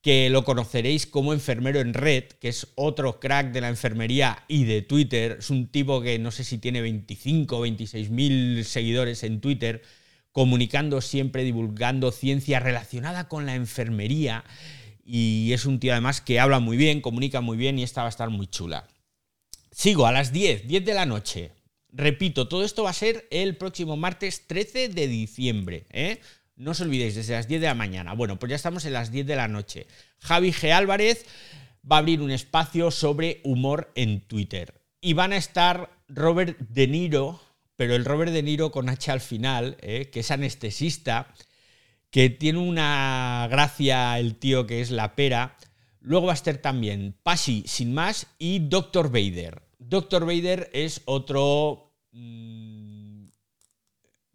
que 0.04 0.30
lo 0.30 0.44
conoceréis 0.44 1.08
como 1.08 1.34
enfermero 1.34 1.80
en 1.80 1.96
red, 1.96 2.26
que 2.26 2.50
es 2.50 2.68
otro 2.76 3.20
crack 3.20 3.52
de 3.52 3.62
la 3.62 3.70
enfermería 3.70 4.44
y 4.48 4.66
de 4.66 4.84
Twitter. 4.84 5.38
Es 5.40 5.50
un 5.50 5.68
tipo 5.70 6.00
que 6.00 6.20
no 6.20 6.30
sé 6.30 6.44
si 6.44 6.60
tiene 6.60 6.82
25 6.82 7.58
o 7.58 7.62
26 7.62 8.12
mil 8.12 8.66
seguidores 8.66 9.24
en 9.24 9.42
Twitter 9.42 9.82
comunicando 10.32 11.02
siempre, 11.02 11.44
divulgando 11.44 12.12
ciencia 12.12 12.60
relacionada 12.60 13.28
con 13.28 13.46
la 13.46 13.56
enfermería. 13.56 14.44
Y 15.04 15.52
es 15.54 15.66
un 15.66 15.80
tío 15.80 15.92
además 15.92 16.22
que 16.22 16.40
habla 16.40 16.60
muy 16.60 16.78
bien, 16.78 17.02
comunica 17.02 17.42
muy 17.42 17.58
bien 17.58 17.80
y 17.80 17.84
esta 17.84 18.02
va 18.02 18.08
a 18.08 18.10
estar 18.10 18.30
muy 18.30 18.48
chula. 18.48 18.88
Sigo 19.72 20.06
a 20.06 20.12
las 20.12 20.32
10, 20.32 20.68
10 20.68 20.86
de 20.86 20.94
la 20.94 21.06
noche. 21.06 21.52
Repito, 21.90 22.48
todo 22.48 22.64
esto 22.64 22.84
va 22.84 22.92
a 22.92 22.94
ser 22.94 23.28
el 23.32 23.58
próximo 23.58 23.98
martes 23.98 24.48
13 24.48 24.90
de 24.90 25.08
diciembre. 25.08 25.86
¿eh? 25.90 26.20
No 26.56 26.72
os 26.72 26.82
olvidéis, 26.82 27.16
desde 27.16 27.34
las 27.34 27.48
10 27.48 27.62
de 27.62 27.68
la 27.68 27.76
mañana. 27.76 28.14
Bueno, 28.14 28.38
pues 28.38 28.52
ya 28.52 28.56
estamos 28.56 28.86
en 28.86 28.94
las 28.94 29.12
10 29.12 29.26
de 29.26 29.36
la 29.36 29.48
noche. 29.48 29.88
Javi 30.20 30.52
G. 30.52 30.72
Álvarez 30.72 31.26
va 31.90 31.98
a 31.98 32.00
abrir 32.00 32.22
un 32.22 32.32
espacio 32.32 32.92
sobre 32.92 33.42
humor 33.44 33.92
en 33.96 34.22
Twitter. 34.22 34.82
Y 35.02 35.14
van 35.14 35.34
a 35.34 35.38
estar 35.38 35.90
Robert 36.08 36.58
De 36.60 36.88
Niro, 36.88 37.42
pero 37.82 37.96
el 37.96 38.06
Robert 38.06 38.32
De 38.32 38.44
Niro 38.44 38.72
con 38.72 38.90
H 38.90 39.10
al 39.10 39.22
final, 39.22 39.76
eh, 39.82 40.12
que 40.12 40.20
es 40.20 40.30
anestesista, 40.30 41.34
que 42.12 42.30
tiene 42.30 42.60
una 42.60 43.48
gracia 43.50 44.20
el 44.20 44.36
tío 44.36 44.68
que 44.68 44.82
es 44.82 44.92
la 44.92 45.16
pera. 45.16 45.58
Luego 46.00 46.28
va 46.28 46.34
a 46.34 46.36
estar 46.36 46.58
también 46.58 47.16
Pasi 47.24 47.64
sin 47.66 47.92
más 47.92 48.28
y 48.38 48.60
Dr. 48.60 49.10
Vader. 49.10 49.64
Dr. 49.80 50.28
Vader 50.28 50.70
es 50.74 51.02
otro... 51.06 51.96
Mm, 52.12 53.30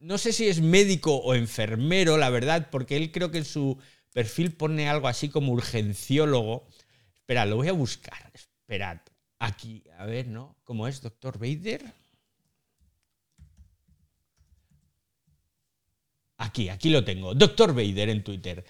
no 0.00 0.18
sé 0.18 0.32
si 0.32 0.48
es 0.48 0.60
médico 0.60 1.14
o 1.14 1.32
enfermero, 1.34 2.18
la 2.18 2.30
verdad, 2.30 2.68
porque 2.68 2.96
él 2.96 3.12
creo 3.12 3.30
que 3.30 3.38
en 3.38 3.44
su 3.44 3.78
perfil 4.12 4.54
pone 4.54 4.88
algo 4.88 5.06
así 5.06 5.28
como 5.28 5.52
urgenciólogo. 5.52 6.66
Espera, 7.14 7.46
lo 7.46 7.54
voy 7.54 7.68
a 7.68 7.72
buscar. 7.72 8.28
Esperad. 8.34 9.02
Aquí, 9.38 9.84
a 9.96 10.04
ver, 10.04 10.26
¿no? 10.26 10.56
¿Cómo 10.64 10.88
es 10.88 11.00
Dr. 11.00 11.38
Vader? 11.38 11.94
Aquí, 16.38 16.68
aquí 16.68 16.90
lo 16.90 17.04
tengo. 17.04 17.34
Doctor 17.34 17.74
Vader 17.74 18.08
en 18.10 18.22
Twitter. 18.22 18.64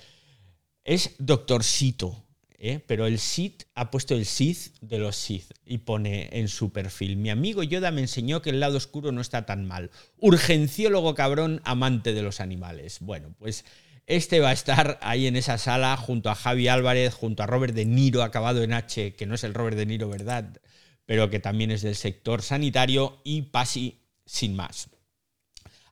Es 0.85 1.17
Doctor 1.19 1.65
Sito, 1.65 2.25
¿eh? 2.59 2.81
pero 2.87 3.07
el 3.07 3.19
Sith 3.19 3.65
ha 3.75 3.91
puesto 3.91 4.15
el 4.15 4.25
Sith 4.25 4.77
de 4.81 4.99
los 4.99 5.17
Sith 5.17 5.51
y 5.65 5.79
pone 5.79 6.29
en 6.33 6.49
su 6.49 6.73
perfil: 6.73 7.17
Mi 7.17 7.31
amigo 7.31 7.63
Yoda 7.63 7.91
me 7.91 8.03
enseñó 8.03 8.41
que 8.41 8.51
el 8.51 8.61
lado 8.61 8.77
oscuro 8.77 9.11
no 9.11 9.21
está 9.21 9.47
tan 9.47 9.67
mal. 9.67 9.91
Urgenciólogo 10.19 11.15
cabrón, 11.15 11.61
amante 11.65 12.13
de 12.15 12.23
los 12.23 12.41
animales. 12.41 12.99
Bueno, 13.01 13.35
pues 13.39 13.65
este 14.07 14.39
va 14.39 14.51
a 14.51 14.53
estar 14.53 14.99
ahí 15.03 15.27
en 15.27 15.35
esa 15.35 15.59
sala 15.59 15.97
junto 15.97 16.31
a 16.31 16.37
Javi 16.37 16.69
Álvarez, 16.69 17.15
junto 17.15 17.43
a 17.43 17.47
Robert 17.47 17.75
De 17.75 17.85
Niro, 17.85 18.23
acabado 18.23 18.63
en 18.63 18.73
H, 18.73 19.17
que 19.17 19.27
no 19.27 19.35
es 19.35 19.43
el 19.43 19.55
Robert 19.55 19.77
De 19.77 19.87
Niro, 19.87 20.09
¿verdad? 20.09 20.61
Pero 21.07 21.29
que 21.31 21.41
también 21.41 21.73
es 21.73 21.83
del 21.83 21.97
sector 21.97 22.43
sanitario, 22.43 23.21
y 23.25 23.43
Pasi 23.43 24.07
sin 24.25 24.55
más. 24.55 24.89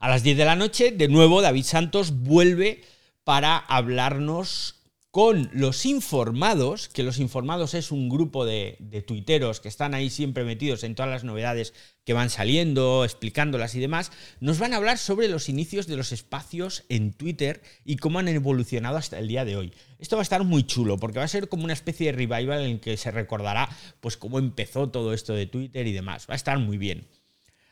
A 0.05 0.09
las 0.11 0.23
10 0.23 0.37
de 0.37 0.45
la 0.45 0.55
noche, 0.55 0.91
de 0.91 1.09
nuevo, 1.09 1.41
David 1.41 1.65
Santos 1.65 2.13
vuelve 2.25 2.83
para 3.25 3.57
hablarnos 3.57 4.83
con 5.11 5.49
los 5.55 5.87
informados, 5.87 6.91
que 6.91 7.03
los 7.03 7.19
informados 7.19 7.73
es 7.73 7.91
un 7.91 8.11
grupo 8.11 8.45
de, 8.45 8.77
tuiteros 9.07 9.61
que 9.61 9.69
están 9.69 9.95
ahí 9.95 10.11
siempre 10.11 10.45
metidos 10.45 10.85
en 10.85 10.95
todas 10.95 11.11
las 11.11 11.25
novedades 11.25 11.73
que 12.05 12.13
van 12.13 12.29
saliendo, 12.29 13.03
explicándolas 13.07 13.75
y 13.77 13.81
demás, 13.81 14.13
nos 14.41 14.59
van 14.59 14.75
a 14.75 14.77
hablar 14.77 14.99
sobre 14.99 15.29
los 15.29 15.49
inicios 15.49 15.87
de 15.87 15.97
los 15.97 16.13
espacios 16.13 16.85
en 16.91 17.15
Twitter 17.15 17.63
y 17.87 17.97
cómo 17.97 18.19
han 18.19 18.29
evolucionado 18.29 18.99
hasta 18.99 19.19
el 19.19 19.27
día 19.27 19.47
de 19.47 19.57
hoy. 19.57 19.73
Esto 19.99 20.17
va 20.17 20.21
a 20.21 20.25
estar 20.25 20.45
muy 20.45 20.67
chulo 20.67 20.99
porque 20.99 21.21
va 21.21 21.25
a 21.25 21.29
ser 21.29 21.49
como 21.49 21.65
una 21.65 21.73
especie 21.73 22.09
de 22.09 22.13
revival 22.13 22.61
en 22.61 22.73
el 22.73 22.81
que 22.81 22.99
se 22.99 23.11
recordará 23.11 23.71
pues 24.03 24.19
cómo 24.19 24.39
empezó 24.39 24.91
todo 24.91 25.15
esto 25.15 25.33
de 25.33 25.47
Twitter 25.47 25.87
y 25.87 25.93
demás. 25.93 26.27
Va 26.29 26.35
a 26.35 26.37
estar 26.37 26.59
muy 26.59 26.77
bien. 26.77 27.09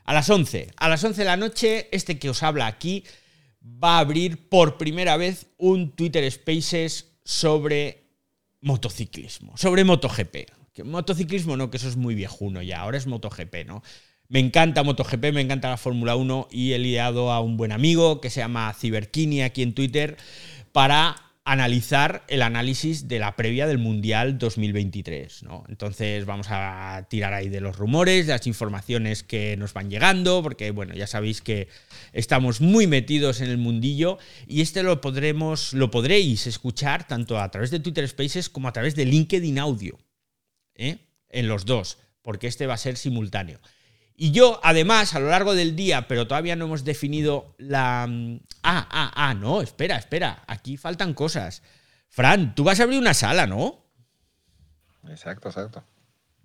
A 0.05 0.15
las 0.15 0.29
11, 0.29 0.73
a 0.77 0.89
las 0.89 1.03
11 1.05 1.21
de 1.21 1.25
la 1.25 1.37
noche, 1.37 1.89
este 1.93 2.19
que 2.19 2.31
os 2.31 2.43
habla 2.43 2.67
aquí 2.67 3.05
va 3.63 3.97
a 3.97 4.01
abrir 4.01 4.49
por 4.49 4.79
primera 4.79 5.17
vez 5.17 5.47
un 5.57 5.93
Twitter 5.93 6.31
Spaces 6.31 7.13
sobre 7.25 8.03
motociclismo, 8.61 9.57
sobre 9.57 9.85
MotoGP. 9.85 10.37
Que 10.73 10.85
motociclismo 10.85 11.57
no, 11.57 11.71
que 11.71 11.77
eso 11.77 11.89
es 11.89 11.97
muy 11.97 12.15
viejuno 12.15 12.63
ya, 12.63 12.81
ahora 12.81 12.99
es 12.99 13.07
MotoGP, 13.07 13.67
¿no? 13.67 13.83
Me 14.29 14.39
encanta 14.39 14.83
MotoGP, 14.83 15.33
me 15.33 15.43
encanta 15.43 15.69
la 15.69 15.77
Fórmula 15.77 16.17
1 16.17 16.49
y 16.51 16.73
he 16.73 16.79
liado 16.79 17.31
a 17.31 17.41
un 17.41 17.59
buen 17.59 17.71
amigo 17.71 18.21
que 18.21 18.31
se 18.31 18.41
llama 18.41 18.73
Ciberkini 18.73 19.43
aquí 19.43 19.63
en 19.63 19.75
Twitter 19.75 20.17
para 20.73 21.32
analizar 21.45 22.25
el 22.29 22.41
análisis 22.41 23.09
de 23.09 23.19
la 23.19 23.35
previa 23.35 23.67
del 23.67 23.79
Mundial 23.79 24.39
2023. 24.39 25.43
¿no? 25.43 25.65
Entonces 25.69 26.25
vamos 26.25 26.47
a 26.51 27.07
tirar 27.09 27.35
ahí 27.35 27.49
de 27.49 27.61
los 27.61 27.77
rumores, 27.77 28.27
de 28.27 28.33
las 28.33 28.47
informaciones 28.47 29.25
que 29.25 29.57
nos 29.57 29.73
van 29.75 29.91
llegando, 29.91 30.43
porque 30.43 30.71
bueno, 30.71 30.95
ya 30.95 31.07
sabéis 31.07 31.41
que 31.41 31.69
estamos 32.13 32.61
muy 32.61 32.87
metidos 32.87 33.41
en 33.41 33.51
el 33.51 33.59
mundillo 33.59 34.19
y 34.47 34.61
este 34.61 34.83
lo 34.85 35.01
podremos, 35.01 35.73
lo 35.73 35.91
podréis 35.91 36.47
escuchar 36.47 37.09
tanto 37.09 37.41
a 37.41 37.51
través 37.51 37.71
de 37.71 37.81
Twitter 37.81 38.07
Spaces 38.09 38.49
como 38.49 38.69
a 38.69 38.73
través 38.73 38.95
de 38.95 39.05
LinkedIn 39.05 39.59
Audio. 39.59 39.99
¿eh? 40.77 40.99
En 41.29 41.49
los 41.49 41.65
dos, 41.65 41.99
porque 42.23 42.47
este 42.47 42.67
va 42.67 42.75
a 42.75 42.79
ser 42.79 42.97
simultáneo. 42.97 43.59
Y 44.23 44.31
yo, 44.31 44.61
además, 44.63 45.17
a 45.17 45.19
lo 45.19 45.31
largo 45.31 45.53
del 45.53 45.75
día, 45.75 46.07
pero 46.07 46.29
todavía 46.29 46.55
no 46.55 46.67
hemos 46.67 46.85
definido 46.85 47.57
la... 47.59 48.07
Mm, 48.09 48.39
ah, 48.63 48.87
ah, 48.89 49.13
ah, 49.17 49.35
no, 49.35 49.61
espera, 49.63 49.97
espera, 49.97 50.45
aquí 50.47 50.77
faltan 50.77 51.13
cosas. 51.13 51.65
Fran, 52.09 52.55
tú 52.55 52.63
vas 52.63 52.79
a 52.79 52.85
abrir 52.85 53.01
una 53.01 53.15
sala, 53.15 53.49
¿no? 53.49 53.85
Exacto, 55.09 55.49
exacto. 55.49 55.83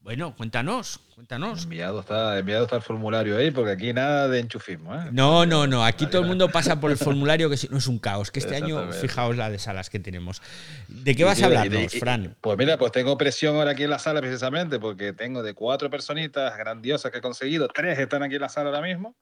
Bueno, 0.08 0.34
cuéntanos, 0.38 1.02
cuéntanos. 1.16 1.66
Enviado 1.66 2.00
está, 2.00 2.40
enviado 2.40 2.64
está 2.64 2.78
el 2.78 2.82
formulario 2.82 3.36
ahí, 3.36 3.52
porque 3.52 3.72
aquí 3.72 3.92
nada 3.92 4.30
de 4.30 4.40
enchufismo. 4.40 4.96
¿eh? 4.96 5.10
No, 5.12 5.46
no, 5.46 5.68
no. 5.68 5.84
Aquí 5.84 6.06
todo 6.06 6.22
el 6.22 6.30
mundo 6.30 6.48
pasa 6.48 6.80
por 6.80 6.92
el 6.92 6.98
formulario, 6.98 7.50
que 7.50 7.58
si 7.58 7.68
no 7.68 7.78
es 7.78 7.88
un 7.88 8.00
caos. 8.00 8.32
Que 8.32 8.40
este 8.40 8.56
año, 8.56 8.90
fijaos 8.94 9.36
la 9.36 9.50
de 9.50 9.60
salas 9.60 9.90
que 9.90 10.00
tenemos. 10.00 10.42
¿De 10.88 11.14
qué 11.14 11.26
vas 11.26 11.42
a 11.42 11.48
hablarnos, 11.48 11.92
Fran? 12.00 12.38
Pues 12.40 12.58
mira, 12.58 12.78
pues 12.78 12.94
tengo 12.94 13.18
presión 13.18 13.58
ahora 13.58 13.72
aquí 13.72 13.84
en 13.84 13.90
la 13.90 14.00
sala 14.00 14.22
precisamente, 14.22 14.80
porque 14.80 15.12
tengo 15.12 15.44
de 15.44 15.54
cuatro 15.54 15.90
personitas 15.90 16.58
grandiosas 16.58 17.12
que 17.12 17.18
he 17.18 17.22
conseguido, 17.22 17.68
tres 17.68 18.00
están 18.00 18.24
aquí 18.24 18.36
en 18.36 18.42
la 18.42 18.48
sala 18.48 18.70
ahora 18.70 18.88
mismo 18.88 19.14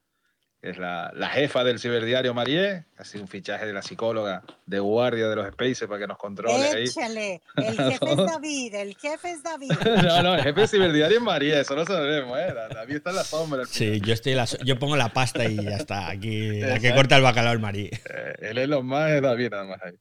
es 0.65 0.79
la, 0.79 1.29
jefa 1.31 1.63
del 1.63 1.79
ciberdiario 1.79 2.33
Marie, 2.33 2.85
casi 2.95 3.19
un 3.19 3.27
fichaje 3.27 3.67
de 3.67 3.73
la 3.73 3.83
psicóloga 3.83 4.43
de 4.65 4.79
guardia 4.79 5.27
de 5.27 5.35
los 5.35 5.47
spaces 5.51 5.87
para 5.87 5.99
que 5.99 6.07
nos 6.07 6.17
controle 6.17 6.83
Échale, 6.83 7.41
el 7.55 7.77
jefe 7.91 8.11
es 8.11 8.17
David, 8.17 8.75
el 8.75 8.95
jefe 8.95 9.31
es 9.31 9.43
David. 9.43 9.71
no, 10.03 10.23
no, 10.23 10.35
el 10.35 10.41
jefe 10.41 10.61
del 10.61 10.69
ciberdiario 10.69 11.17
es 11.17 11.23
Marie, 11.23 11.59
eso 11.59 11.75
no 11.75 11.85
sabemos, 11.85 12.37
¿eh? 12.39 12.53
David 12.73 12.95
está 12.95 13.11
en 13.11 13.15
la 13.15 13.23
sombra. 13.23 13.65
Sí, 13.65 14.01
yo, 14.01 14.13
estoy 14.13 14.35
yo 14.63 14.79
pongo 14.79 14.95
la 14.95 15.09
pasta 15.09 15.45
y 15.45 15.55
ya 15.55 15.77
está, 15.77 16.09
aquí 16.09 16.59
la 16.59 16.79
que 16.79 16.93
corta 16.95 17.17
el 17.17 17.21
bacalao 17.21 17.53
es 17.53 17.59
Marie. 17.59 17.91
Eh, 18.09 18.33
él 18.39 18.57
es 18.57 18.67
lo 18.67 18.81
más, 18.81 19.11
es 19.11 19.21
David 19.21 19.51
nada 19.51 19.65
más 19.65 19.81
ahí. 19.83 19.93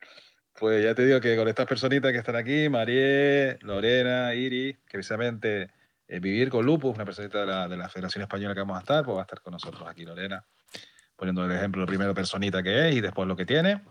Pues 0.59 0.83
ya 0.83 0.95
te 0.95 1.05
digo 1.05 1.21
que 1.21 1.37
con 1.37 1.49
estas 1.49 1.67
personitas 1.67 2.11
que 2.13 2.19
están 2.19 2.37
aquí, 2.37 2.71
Marie, 2.71 3.59
Lorena, 3.61 4.35
Iri, 4.35 4.73
que 4.73 4.99
precisamente 4.99 5.69
eh, 6.09 6.21
Vivir 6.21 6.49
con 6.51 6.65
Lupus, 6.65 6.95
una 6.95 7.05
personita 7.05 7.41
de 7.41 7.47
la, 7.47 7.69
de 7.69 7.77
la 7.77 7.89
Federación 7.89 8.23
Española 8.23 8.55
que 8.55 8.61
vamos 8.61 8.77
a 8.77 8.81
estar, 8.81 9.05
pues 9.05 9.17
va 9.17 9.21
a 9.21 9.25
estar 9.25 9.41
con 9.41 9.53
nosotros 9.53 9.89
aquí 9.89 10.05
Lorena 10.05 10.45
poniendo 11.17 11.45
el 11.45 11.53
ejemplo, 11.53 11.81
lo 11.81 11.87
primero 11.87 12.15
personita 12.15 12.63
que 12.63 12.89
es 12.89 12.97
y 12.97 13.01
después 13.01 13.29
lo 13.29 13.37
que 13.37 13.47
tiene. 13.47 13.83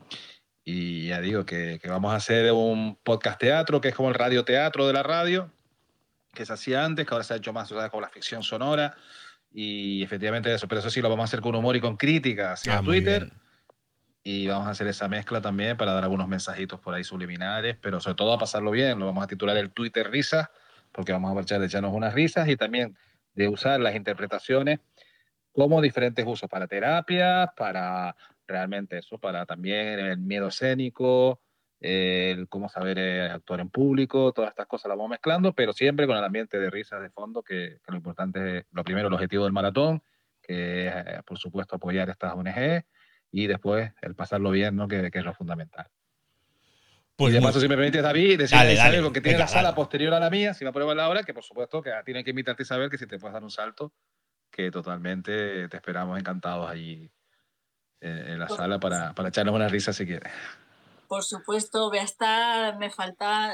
Y 0.64 1.08
ya 1.08 1.20
digo 1.20 1.46
que, 1.46 1.80
que 1.82 1.90
vamos 1.90 2.14
a 2.14 2.18
hacer 2.18 2.52
un 2.52 2.98
podcast 3.04 3.40
teatro, 3.40 3.82
que 3.82 3.90
es 3.90 3.96
como 3.96 4.10
el 4.10 4.16
radioteatro 4.16 4.88
de 4.88 4.94
la 4.94 5.04
radio, 5.04 5.52
que 6.34 6.46
se 6.46 6.54
hacía 6.54 6.86
antes, 6.86 7.06
que 7.06 7.14
ahora 7.14 7.24
se 7.24 7.34
ha 7.34 7.38
hecho 7.38 7.54
más 7.54 7.70
¿sabes? 7.70 7.92
con 7.92 8.02
la 8.02 8.10
ficción 8.10 8.44
sonora. 8.44 8.96
Y 9.52 10.02
efectivamente 10.04 10.54
eso, 10.54 10.68
pero 10.68 10.80
eso 10.80 10.90
sí 10.90 11.02
lo 11.02 11.10
vamos 11.10 11.24
a 11.24 11.26
hacer 11.26 11.42
con 11.42 11.54
humor 11.54 11.76
y 11.76 11.82
con 11.82 11.98
crítica 11.98 12.54
hacia 12.54 12.78
ah, 12.78 12.82
Twitter. 12.82 13.32
Y 14.24 14.48
vamos 14.48 14.68
a 14.68 14.72
hacer 14.72 14.88
esa 14.88 15.08
mezcla 15.10 15.42
también 15.42 15.76
para 15.76 15.94
dar 15.94 16.04
algunos 16.04 16.28
mensajitos 16.28 16.80
por 16.80 16.94
ahí 16.94 17.04
subliminares, 17.04 17.78
pero 17.82 18.00
sobre 18.00 18.16
todo 18.16 18.34
a 18.34 18.40
pasarlo 18.40 18.72
bien. 18.72 18.98
Lo 19.00 19.06
vamos 19.06 19.24
a 19.24 19.28
titular 19.28 19.58
el 19.58 19.72
Twitter 19.72 20.10
Risas, 20.10 20.50
porque 20.94 21.12
vamos 21.12 21.32
a 21.32 21.34
marchar 21.34 21.60
de 21.60 21.66
echarnos 21.66 21.94
unas 21.94 22.14
risas 22.14 22.48
y 22.48 22.56
también 22.56 22.96
de 23.34 23.48
usar 23.48 23.80
las 23.80 23.96
interpretaciones 23.96 24.80
como 25.52 25.82
diferentes 25.82 26.26
usos 26.26 26.50
para 26.50 26.68
terapia, 26.68 27.54
para 27.56 28.16
realmente 28.48 28.98
eso, 28.98 29.18
para 29.18 29.46
también 29.46 30.00
el 30.00 30.18
miedo 30.18 30.48
escénico, 30.48 31.42
el 31.80 32.48
cómo 32.48 32.70
saber 32.70 32.98
eh, 32.98 33.30
actuar 33.30 33.60
en 33.60 33.70
público, 33.70 34.32
todas 34.32 34.52
estas 34.52 34.68
cosas 34.68 34.90
las 34.90 34.98
vamos 34.98 35.12
mezclando, 35.12 35.54
pero 35.54 35.74
siempre 35.74 36.08
con 36.08 36.18
el 36.18 36.24
ambiente 36.24 36.60
de 36.60 36.70
risas 36.70 37.02
de 37.02 37.10
fondo, 37.10 37.44
que, 37.44 37.80
lo 37.88 37.96
importante 37.96 38.60
es, 38.60 38.66
lo 38.72 38.84
primero, 38.84 39.10
el 39.10 39.14
objetivo 39.14 39.44
del 39.44 39.54
maratón, 39.54 40.02
que 40.42 40.88
es, 40.88 40.94
eh, 40.96 41.22
por 41.26 41.38
supuesto, 41.38 41.76
apoyar 41.76 42.10
estas 42.10 42.34
ONG, 42.34 42.86
y 43.32 43.48
después 43.48 43.92
el 44.02 44.16
pasarlo 44.16 44.52
bien, 44.52 44.76
¿no? 44.76 44.88
que, 44.88 45.10
es 45.12 45.26
lo 45.26 45.34
fundamental. 45.34 45.88
Pues 47.16 47.32
y 47.32 47.36
de 47.36 47.42
paso, 47.44 47.60
si 47.60 47.68
me 47.68 47.76
permites, 47.76 48.02
David, 48.02 48.40
decir 48.40 48.58
dale, 48.58 49.12
que 49.12 49.22
tiene 49.22 49.38
la 49.38 49.48
sala 49.48 49.76
posterior 49.76 50.14
a 50.16 50.20
la 50.20 50.32
mía, 50.32 50.54
si 50.54 50.64
me 50.64 50.70
apruebas 50.70 50.96
la 50.96 51.10
hora, 51.10 51.24
que 51.24 51.34
por 51.34 51.44
supuesto 51.44 51.82
que 51.82 51.92
tiene 52.06 52.24
que 52.24 52.32
invitarte 52.32 52.64
a 52.64 52.66
saber 52.66 52.90
que 52.90 52.98
si 52.98 53.06
te 53.06 53.20
puedes 53.20 53.34
dar 53.34 53.44
un 53.44 53.52
salto 53.52 53.94
que 54.50 54.72
totalmente 54.72 55.68
te 55.68 55.78
esperamos 55.78 56.18
encantados 56.20 56.70
allí 56.70 57.12
en, 58.02 58.40
la 58.40 58.50
sala 58.50 58.80
para, 58.80 59.14
para, 59.14 59.30
echarnos 59.30 59.56
una 59.56 59.68
risa 59.68 59.94
si 59.94 60.06
quieres. 60.06 60.32
Por 61.08 61.24
supuesto, 61.24 61.90
voy 61.90 62.00
a 62.00 62.04
estar, 62.04 62.78
me 62.78 62.90
falta, 62.90 63.54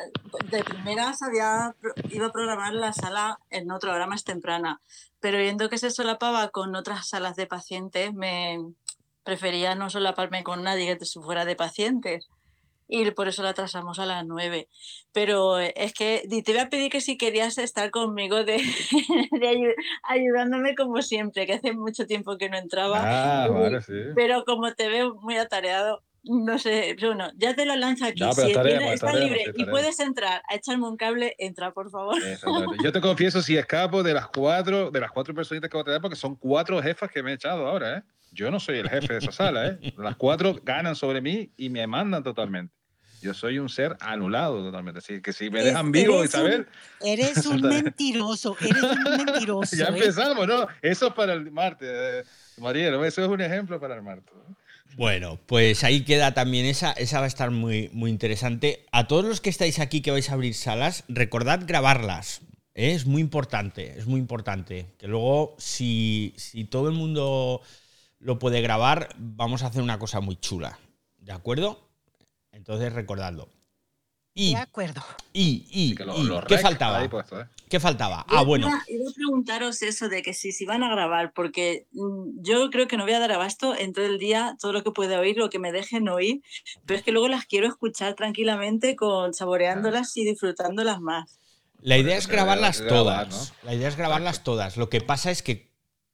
de 0.50 0.64
primeras 0.64 1.22
había, 1.22 1.76
iba 2.10 2.28
a 2.28 2.32
programar 2.32 2.74
la 2.74 2.94
sala 2.94 3.40
en 3.50 3.72
otro 3.72 3.94
hora 3.94 4.08
más 4.08 4.24
temprana, 4.24 4.82
pero 5.20 5.38
viendo 5.38 5.70
que 5.70 5.78
se 5.78 5.92
solapaba 5.92 6.50
con 6.50 6.76
otras 6.76 7.10
salas 7.10 7.36
de 7.36 7.48
pacientes, 7.48 8.14
me 8.14 8.58
prefería 9.24 9.76
no 9.76 9.90
solaparme 9.90 10.44
con 10.44 10.64
nadie 10.64 10.98
que 10.98 11.06
fuera 11.06 11.44
de 11.44 11.56
pacientes 11.56 12.30
y 12.90 13.10
por 13.12 13.28
eso 13.28 13.44
la 13.44 13.50
atrasamos 13.50 14.00
a 14.00 14.06
las 14.08 14.26
9. 14.26 14.68
Pero 15.14 15.60
es 15.60 15.94
que 15.94 16.24
te 16.28 16.52
voy 16.52 16.62
a 16.62 16.70
pedir 16.70 16.92
que 16.92 17.02
si 17.02 17.18
querías 17.18 17.58
estar 17.60 17.92
conmigo 17.92 18.44
de, 18.44 18.58
ayudándome 20.04 20.76
como 20.76 21.02
siempre, 21.04 21.46
que 21.46 21.54
hace 21.54 21.74
mucho 21.74 22.08
tiempo 22.08 22.38
que 22.38 22.50
no 22.50 22.58
entraba. 22.58 23.44
Ah, 23.44 23.48
vale, 23.48 23.82
sí. 23.82 23.94
Pero 24.16 24.44
como 24.44 24.74
te 24.74 24.90
veo 24.90 25.16
muy 25.22 25.38
atareado, 25.38 26.04
no 26.24 26.58
sé, 26.58 26.96
bueno, 27.00 27.30
ya 27.38 27.56
te 27.56 27.66
lo 27.66 27.76
lanzo 27.76 28.06
aquí. 28.06 28.24
si 28.34 28.52
está 28.52 29.14
libre 29.14 29.54
y 29.56 29.66
puedes 29.66 30.00
entrar 30.00 30.42
a 30.50 30.56
echarme 30.56 30.88
un 30.88 30.98
cable, 30.98 31.36
entra, 31.38 31.72
por 31.72 31.90
favor. 31.92 32.18
Yo 32.84 32.92
te 32.92 33.02
confieso 33.02 33.42
si 33.42 33.56
escapo 33.56 34.02
de 34.02 34.14
las 34.14 34.28
cuatro, 34.28 34.90
de 34.90 35.00
las 35.00 35.12
cuatro 35.12 35.34
personitas 35.34 35.70
que 35.70 35.78
voy 35.78 35.82
a 35.82 35.86
tener, 35.86 36.02
porque 36.02 36.16
son 36.16 36.36
cuatro 36.36 36.82
jefas 36.82 37.12
que 37.12 37.22
me 37.22 37.32
he 37.32 37.34
echado 37.36 37.68
ahora, 37.68 37.98
¿eh? 37.98 38.04
Yo 38.32 38.52
no 38.52 38.60
soy 38.60 38.78
el 38.78 38.90
jefe 38.90 39.14
de 39.14 39.20
esa 39.20 39.32
sala, 39.32 39.68
¿eh? 39.68 39.94
Las 39.98 40.16
cuatro 40.16 40.56
ganan 40.64 40.96
sobre 40.96 41.22
mí 41.22 41.52
y 41.58 41.70
me 41.70 41.88
mandan 41.88 42.24
totalmente. 42.24 42.79
Yo 43.22 43.34
soy 43.34 43.60
un 43.60 43.70
ser 43.70 43.98
anulado 44.00 44.64
totalmente. 44.64 45.00
Así 45.00 45.22
que 45.22 45.34
si 45.34 45.50
me 45.50 45.64
dejan 45.64 45.92
vivo, 45.92 46.24
Isabel. 46.24 46.68
eres 47.02 47.46
un 47.46 47.62
mentiroso, 47.70 48.56
eres 48.62 48.84
un 48.84 49.18
mentiroso. 49.26 49.76
ya 49.78 49.86
¿eh? 49.86 49.90
empezamos, 49.90 50.48
¿no? 50.48 50.68
Eso 50.82 51.08
es 51.08 51.14
para 51.14 51.34
el 51.34 51.52
martes, 51.52 51.90
eh, 51.92 52.24
María, 52.58 52.90
eso 53.06 53.24
es 53.24 53.30
un 53.30 53.42
ejemplo 53.42 53.80
para 53.80 53.96
el 53.96 54.02
martes. 54.02 54.34
Bueno, 54.96 55.40
pues 55.46 55.84
ahí 55.84 56.04
queda 56.04 56.34
también 56.34 56.66
esa, 56.66 56.92
esa 56.94 57.20
va 57.20 57.26
a 57.26 57.28
estar 57.28 57.52
muy, 57.52 57.90
muy 57.94 58.10
interesante. 58.10 58.86
A 58.92 59.08
todos 59.08 59.26
los 59.26 59.40
que 59.40 59.50
estáis 59.50 59.80
aquí 59.80 60.02
que 60.02 60.12
vais 60.12 60.30
a 60.30 60.34
abrir 60.34 60.54
salas, 60.56 61.04
recordad 61.08 61.62
grabarlas. 61.66 62.42
¿eh? 62.74 62.94
Es 62.94 63.06
muy 63.06 63.22
importante, 63.22 63.98
es 63.98 64.08
muy 64.08 64.20
importante. 64.20 64.88
Que 64.98 65.08
luego, 65.08 65.56
si, 65.58 66.34
si 66.38 66.66
todo 66.66 66.90
el 66.90 66.96
mundo 66.96 67.62
lo 68.20 68.40
puede 68.40 68.62
grabar, 68.62 69.10
vamos 69.18 69.64
a 69.64 69.68
hacer 69.68 69.82
una 69.82 70.00
cosa 70.00 70.20
muy 70.20 70.36
chula. 70.36 70.80
¿De 71.20 71.32
acuerdo? 71.32 71.89
Entonces, 72.60 72.92
recordadlo. 72.92 73.48
Y, 74.34 74.54
de 74.54 74.60
acuerdo. 74.60 75.02
Y, 75.34 75.66
y, 75.72 75.96
¿qué 76.48 76.58
faltaba? 76.58 77.04
¿eh? 77.04 77.10
¿Qué 77.70 77.80
faltaba? 77.80 78.26
Ah, 78.28 78.44
bueno. 78.44 78.68
Iba, 78.68 79.10
a 79.10 79.14
preguntaros 79.14 79.82
eso 79.82 80.10
de 80.10 80.22
que 80.22 80.34
si, 80.34 80.52
si 80.52 80.66
van 80.66 80.84
a 80.84 80.90
grabar, 80.90 81.32
porque 81.34 81.88
mm, 81.94 82.42
yo 82.44 82.70
creo 82.70 82.88
que 82.88 82.98
no 82.98 83.04
voy 83.04 83.14
a 83.14 83.20
dar 83.20 83.32
abasto 83.32 83.76
en 83.76 83.94
todo 83.94 84.06
el 84.06 84.20
día 84.20 84.58
todo 84.60 84.74
lo 84.74 84.84
que 84.84 84.92
pueda 84.92 85.20
oír, 85.20 85.38
lo 85.38 85.50
que 85.50 85.58
me 85.58 85.72
dejen 85.72 86.10
oír, 86.10 86.42
pero 86.86 87.00
es 87.00 87.04
que 87.04 87.12
luego 87.12 87.30
las 87.30 87.46
quiero 87.46 87.68
escuchar 87.68 88.16
tranquilamente, 88.16 88.96
con 88.96 89.34
saboreándolas 89.34 90.16
y 90.18 90.26
disfrutándolas 90.26 91.00
más. 91.00 91.40
La 91.82 91.98
idea 91.98 92.18
es 92.18 92.28
grabarlas 92.28 92.84
todas. 92.86 93.54
La 93.64 93.74
idea 93.74 93.88
es 93.88 93.96
grabarlas 93.96 94.44
todas. 94.44 94.76
Lo 94.76 94.90
que 94.90 95.00
pasa 95.00 95.32
es 95.32 95.42
que 95.42 95.72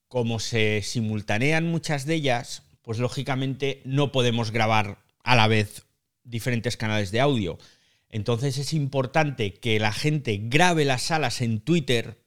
como 0.08 0.40
se 0.40 0.84
simultanean 0.84 1.68
muchas 1.68 2.06
de 2.06 2.16
ellas, 2.16 2.64
pues 2.84 3.00
lógicamente 3.00 3.82
no 3.84 4.12
podemos 4.12 4.52
grabar 4.52 5.00
a 5.24 5.36
la 5.36 5.48
vez 5.48 5.85
diferentes 6.26 6.76
canales 6.76 7.12
de 7.12 7.22
audio. 7.22 7.58
Entonces 8.10 8.58
es 8.58 8.74
importante 8.74 9.54
que 9.54 9.80
la 9.80 9.94
gente 9.94 10.40
grabe 10.44 10.86
las 10.86 11.04
salas 11.04 11.42
en 11.42 11.60
Twitter, 11.60 12.22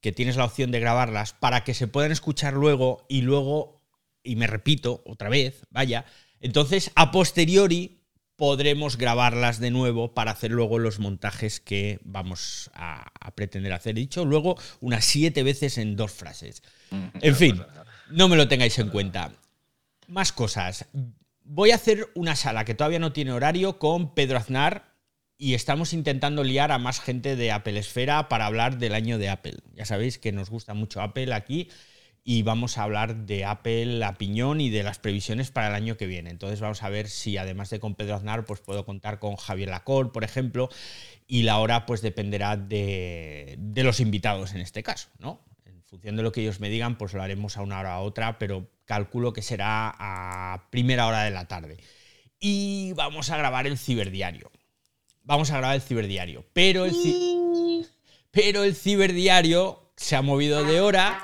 que 0.00 0.12
tienes 0.12 0.36
la 0.36 0.44
opción 0.44 0.70
de 0.70 0.80
grabarlas, 0.80 1.32
para 1.32 1.64
que 1.64 1.74
se 1.74 1.88
puedan 1.88 2.12
escuchar 2.12 2.54
luego 2.54 3.06
y 3.08 3.22
luego, 3.22 3.82
y 4.22 4.36
me 4.36 4.46
repito 4.46 5.02
otra 5.06 5.28
vez, 5.28 5.66
vaya, 5.70 6.04
entonces 6.40 6.90
a 6.94 7.10
posteriori 7.10 7.98
podremos 8.36 8.96
grabarlas 8.96 9.58
de 9.58 9.72
nuevo 9.72 10.14
para 10.14 10.30
hacer 10.30 10.52
luego 10.52 10.78
los 10.78 11.00
montajes 11.00 11.58
que 11.58 11.98
vamos 12.04 12.70
a, 12.72 13.10
pretender 13.34 13.72
hacer. 13.72 13.98
He 13.98 14.02
dicho 14.02 14.24
luego 14.24 14.56
unas 14.80 15.04
siete 15.04 15.42
veces 15.42 15.76
en 15.76 15.96
dos 15.96 16.12
frases. 16.12 16.62
Mm, 16.90 17.06
en 17.20 17.34
fin, 17.36 17.62
no 18.10 18.28
me 18.28 18.36
lo 18.36 18.46
tengáis 18.46 18.78
en 18.78 18.90
cuenta. 18.90 19.32
Más 20.06 20.32
cosas 20.32 20.86
voy 21.48 21.70
a 21.70 21.76
hacer 21.76 22.10
una 22.14 22.36
sala 22.36 22.64
que 22.64 22.74
todavía 22.74 22.98
no 22.98 23.12
tiene 23.12 23.32
horario 23.32 23.78
con 23.78 24.14
Pedro 24.14 24.36
Aznar 24.36 24.94
y 25.38 25.54
estamos 25.54 25.94
intentando 25.94 26.44
liar 26.44 26.72
a 26.72 26.78
más 26.78 27.00
gente 27.00 27.36
de 27.36 27.52
Apple 27.52 27.78
Esfera 27.78 28.28
para 28.28 28.46
hablar 28.46 28.78
del 28.78 28.94
año 28.94 29.18
de 29.18 29.30
Apple. 29.30 29.56
Ya 29.74 29.86
sabéis 29.86 30.18
que 30.18 30.30
nos 30.32 30.50
gusta 30.50 30.74
mucho 30.74 31.00
Apple 31.00 31.32
aquí. 31.32 31.70
y 32.24 32.42
vamos 32.42 32.76
a 32.76 32.82
hablar 32.82 33.24
de 33.24 33.46
Apple 33.46 34.04
a 34.04 34.18
piñón 34.18 34.60
y 34.60 34.68
de 34.68 34.82
las 34.82 34.98
previsiones 34.98 35.50
para 35.50 35.68
el 35.68 35.74
año 35.74 35.96
que 35.96 36.06
viene. 36.06 36.28
Entonces 36.28 36.60
vamos 36.60 36.82
a 36.82 36.90
ver 36.90 37.08
si 37.08 37.38
además 37.38 37.70
de 37.70 37.80
con 37.80 37.94
Pedro 37.94 38.16
Aznar, 38.16 38.44
pues 38.44 38.60
puedo 38.60 38.84
contar 38.84 39.18
con 39.18 39.36
Javier 39.36 39.70
Lacor, 39.70 40.12
por 40.12 40.24
ejemplo, 40.24 40.68
y 41.26 41.44
la 41.44 41.58
hora 41.58 41.86
pues 41.86 42.02
dependerá 42.02 42.58
de, 42.58 43.56
de 43.58 43.82
los 43.82 44.00
invitados 44.00 44.52
en 44.54 44.60
este 44.60 44.82
caso, 44.82 45.08
¿no? 45.18 45.47
Función 45.88 46.16
de 46.16 46.22
lo 46.22 46.32
que 46.32 46.42
ellos 46.42 46.60
me 46.60 46.68
digan, 46.68 46.98
pues 46.98 47.14
lo 47.14 47.22
haremos 47.22 47.56
a 47.56 47.62
una 47.62 47.80
hora 47.80 47.94
a 47.94 48.00
otra, 48.00 48.38
pero 48.38 48.68
calculo 48.84 49.32
que 49.32 49.42
será 49.42 49.94
a 49.98 50.68
primera 50.70 51.06
hora 51.06 51.22
de 51.24 51.30
la 51.30 51.46
tarde. 51.46 51.78
Y 52.38 52.92
vamos 52.94 53.30
a 53.30 53.36
grabar 53.38 53.66
el 53.66 53.78
ciberdiario. 53.78 54.50
Vamos 55.22 55.50
a 55.50 55.58
grabar 55.58 55.76
el 55.76 55.82
ciberdiario, 55.82 56.44
pero 56.52 56.84
el, 56.84 56.92
ci- 56.92 57.86
pero 58.30 58.64
el 58.64 58.74
ciberdiario 58.76 59.92
se 59.96 60.14
ha 60.16 60.22
movido 60.22 60.62
de 60.64 60.80
hora. 60.80 61.20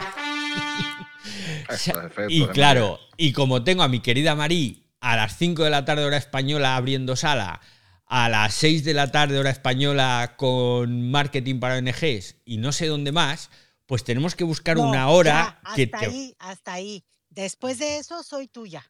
Y 2.29 2.47
claro, 2.55 3.01
y 3.17 3.33
como 3.33 3.65
tengo 3.65 3.83
a 3.83 3.89
mi 3.89 4.01
querida 4.01 4.35
Marí 4.35 4.87
a 5.01 5.17
las 5.17 5.37
5 5.37 5.65
de 5.65 5.71
la 5.71 5.85
tarde 5.85 6.05
hora 6.05 6.17
española 6.17 6.77
abriendo 6.77 7.17
sala, 7.17 7.61
a 8.07 8.29
las 8.29 8.55
6 8.55 8.85
de 8.85 8.95
la 8.95 9.11
tarde 9.11 9.39
hora 9.39 9.51
española 9.51 10.35
con 10.37 11.11
marketing 11.11 11.61
para 11.61 11.77
ONGs 11.77 12.37
y 12.45 12.59
no 12.59 12.73
sé 12.73 12.87
dónde 12.87 13.13
más, 13.13 13.51
pues 13.87 14.05
tenemos 14.05 14.35
que 14.35 14.45
buscar 14.45 14.79
No, 14.79 14.89
una 14.91 15.09
hora 15.09 15.59
ya, 15.63 15.75
que 15.75 15.83
hasta 15.87 15.99
te... 15.99 16.07
ahí, 16.07 16.37
hasta 16.39 16.73
ahí. 16.75 17.05
Después 17.31 17.79
de 17.79 17.99
eso, 17.99 18.23
soy 18.23 18.49
tuya. 18.49 18.85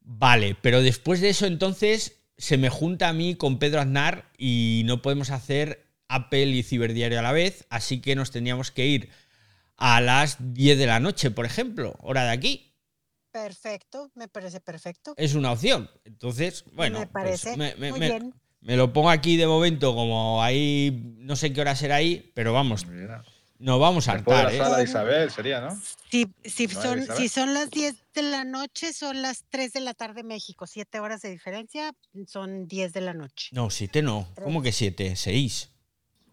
Vale, 0.00 0.56
pero 0.60 0.82
después 0.82 1.20
de 1.20 1.28
eso 1.30 1.46
entonces 1.46 2.22
se 2.36 2.56
me 2.56 2.70
junta 2.70 3.08
a 3.08 3.12
mí 3.12 3.34
con 3.36 3.58
Pedro 3.58 3.80
Aznar 3.80 4.30
y 4.38 4.82
no 4.86 5.02
podemos 5.02 5.30
hacer 5.30 5.86
Apple 6.08 6.46
y 6.46 6.62
Ciberdiario 6.62 7.18
a 7.18 7.22
la 7.22 7.32
vez, 7.32 7.66
así 7.70 8.00
que 8.00 8.16
nos 8.16 8.30
tendríamos 8.30 8.70
que 8.70 8.86
ir 8.86 9.10
a 9.76 10.00
las 10.00 10.36
10 10.54 10.78
de 10.78 10.86
la 10.86 11.00
noche, 11.00 11.30
por 11.30 11.44
ejemplo, 11.46 11.96
hora 12.00 12.24
de 12.24 12.30
aquí. 12.30 12.74
Perfecto, 13.30 14.10
me 14.14 14.26
parece 14.28 14.60
perfecto. 14.60 15.14
Es 15.16 15.34
una 15.34 15.52
opción. 15.52 15.88
Entonces, 16.04 16.64
bueno, 16.72 16.98
me 17.00 17.06
pues 17.06 17.42
parece 17.42 17.56
me, 17.56 17.74
me- 17.76 17.90
muy 17.90 18.00
me- 18.00 18.08
bien. 18.08 18.34
me 18.60 18.76
lo 18.76 18.92
pongo 18.92 19.10
aquí 19.10 19.36
de 19.36 19.46
momento 19.46 19.94
como 19.94 20.42
ahí, 20.42 21.14
no 21.18 21.36
sé 21.36 21.52
qué 21.52 21.60
hora 21.60 21.76
será 21.76 21.96
ahí, 21.96 22.32
pero 22.34 22.52
vamos, 22.52 22.86
Mira. 22.86 23.22
Nos 23.60 23.78
vamos 23.78 24.08
a 24.08 24.14
Después 24.14 24.36
de 24.36 24.42
saltar, 24.42 24.44
la 24.44 24.52
¿eh? 24.52 24.58
sala 24.64 24.78
de 24.78 24.84
Isabel 24.84 25.30
sería, 25.30 25.60
¿no? 25.60 25.80
Si, 26.10 26.26
si, 26.44 26.66
No, 26.66 26.82
son, 26.82 27.06
si 27.16 27.28
son 27.28 27.54
las 27.54 27.70
10 27.70 27.94
de 28.14 28.22
la 28.22 28.44
noche, 28.44 28.92
son 28.92 29.22
las 29.22 29.44
3 29.50 29.72
de 29.72 29.80
la 29.80 29.94
tarde 29.94 30.22
México. 30.24 30.66
7 30.66 30.98
horas 31.00 31.22
de 31.22 31.30
diferencia, 31.30 31.92
son 32.26 32.66
10 32.66 32.92
de 32.92 33.00
la 33.00 33.14
noche. 33.14 33.50
No, 33.52 33.70
siete 33.70 34.02
no. 34.02 34.26
¿Cómo 34.42 34.60
que 34.62 34.72
siete? 34.72 35.14
Seis. 35.14 35.70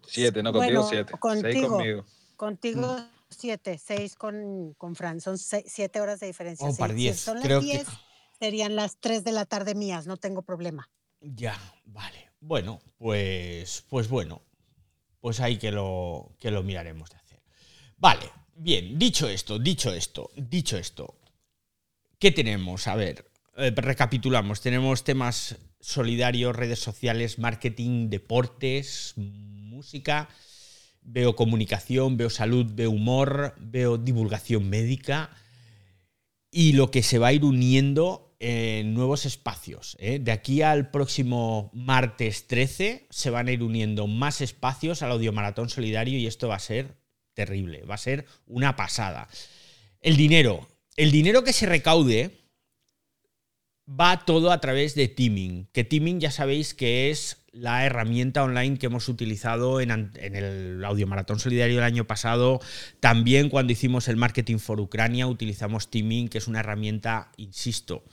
Siete, 0.07 0.41
no 0.41 0.51
contigo, 0.53 0.81
Bueno, 0.83 0.89
siete. 0.89 1.11
Seis 1.11 1.19
contigo. 1.19 1.67
conmigo. 1.69 2.05
Contigo 2.37 2.97
7, 3.29 3.77
6 3.77 4.15
con, 4.15 4.73
con 4.77 4.95
Fran. 4.95 5.19
Son 5.19 5.37
7 5.37 5.99
horas 6.01 6.19
de 6.21 6.27
diferencia. 6.27 6.65
Para 6.79 6.93
si 6.93 6.99
10. 6.99 7.19
son 7.19 7.35
las 7.39 7.47
que- 7.47 7.59
10, 7.59 7.87
serían 8.39 8.75
las 8.77 8.97
3 8.99 9.23
de 9.25 9.31
la 9.33 9.45
tarde 9.45 9.75
mías. 9.75 10.07
No 10.07 10.15
tengo 10.17 10.43
problema. 10.43 10.89
Ya, 11.19 11.59
vale. 11.83 12.31
Bueno, 12.39 12.79
pues, 12.97 13.83
pues 13.89 14.07
bueno, 14.07 14.41
pues 15.27 15.41
ahí 15.41 15.57
que 15.57 15.71
lo, 15.71 16.37
que 16.39 16.51
lo 16.51 16.63
miraremos 16.63 17.09
de 17.09 17.17
hacer. 17.17 17.41
Vale, 17.97 18.29
bien, 18.55 18.97
dicho 18.97 19.27
esto, 19.27 19.59
dicho 19.59 19.91
esto, 19.93 20.31
dicho 20.37 20.77
esto, 20.77 21.19
¿qué 22.17 22.31
tenemos? 22.31 22.87
A 22.87 22.95
ver, 22.95 23.29
eh, 23.57 23.73
recapitulamos. 23.75 24.61
Tenemos 24.61 25.03
temas 25.03 25.57
solidarios, 25.81 26.55
redes 26.55 26.79
sociales, 26.79 27.39
marketing, 27.39 28.09
deportes, 28.09 29.15
música. 29.17 30.29
Veo 31.01 31.35
comunicación, 31.35 32.15
veo 32.15 32.29
salud, 32.29 32.65
veo 32.73 32.91
humor, 32.91 33.53
veo 33.59 33.97
divulgación 33.97 34.69
médica 34.69 35.29
y 36.51 36.71
lo 36.71 36.89
que 36.89 37.03
se 37.03 37.19
va 37.19 37.27
a 37.27 37.33
ir 37.33 37.43
uniendo 37.43 38.26
en 38.39 38.93
nuevos 38.93 39.25
espacios. 39.25 39.95
¿eh? 39.99 40.19
De 40.19 40.31
aquí 40.31 40.61
al 40.61 40.91
próximo 40.91 41.71
martes 41.73 42.47
13 42.47 43.07
se 43.09 43.29
van 43.29 43.47
a 43.47 43.51
ir 43.51 43.63
uniendo 43.63 44.07
más 44.07 44.41
espacios 44.41 45.01
al 45.01 45.11
Audiomaratón 45.11 45.69
Solidario 45.69 46.19
y 46.19 46.27
esto 46.27 46.47
va 46.47 46.55
a 46.55 46.59
ser 46.59 46.95
terrible, 47.33 47.83
va 47.83 47.95
a 47.95 47.99
ser 47.99 48.25
una 48.45 48.75
pasada. 48.75 49.27
El 50.01 50.17
dinero, 50.17 50.67
el 50.95 51.11
dinero 51.11 51.43
que 51.43 51.53
se 51.53 51.65
recaude 51.65 52.31
va 53.87 54.25
todo 54.25 54.51
a 54.51 54.59
través 54.59 54.95
de 54.95 55.07
Teaming, 55.07 55.67
que 55.71 55.83
Teaming 55.83 56.19
ya 56.19 56.29
sabéis 56.29 56.73
que 56.73 57.09
es 57.09 57.37
la 57.51 57.85
herramienta 57.85 58.43
online 58.43 58.77
que 58.77 58.87
hemos 58.87 59.07
utilizado 59.09 59.81
en, 59.81 59.89
en 59.91 60.35
el 60.35 60.85
Audiomaratón 60.85 61.39
Solidario 61.39 61.79
el 61.79 61.83
año 61.83 62.05
pasado. 62.05 62.59
También 62.99 63.49
cuando 63.49 63.73
hicimos 63.73 64.07
el 64.07 64.17
Marketing 64.17 64.57
for 64.57 64.79
Ucrania 64.79 65.25
utilizamos 65.25 65.89
Teaming, 65.89 66.27
que 66.27 66.37
es 66.37 66.47
una 66.47 66.59
herramienta, 66.59 67.31
insisto, 67.37 68.03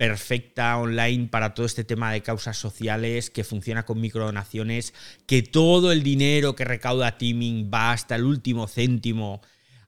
perfecta 0.00 0.78
online 0.78 1.28
para 1.28 1.52
todo 1.52 1.66
este 1.66 1.84
tema 1.84 2.10
de 2.10 2.22
causas 2.22 2.56
sociales, 2.56 3.28
que 3.28 3.44
funciona 3.44 3.84
con 3.84 4.00
microdonaciones, 4.00 4.94
que 5.26 5.42
todo 5.42 5.92
el 5.92 6.02
dinero 6.02 6.56
que 6.56 6.64
recauda 6.64 7.18
Teaming 7.18 7.70
va 7.70 7.92
hasta 7.92 8.16
el 8.16 8.24
último 8.24 8.66
céntimo 8.66 9.42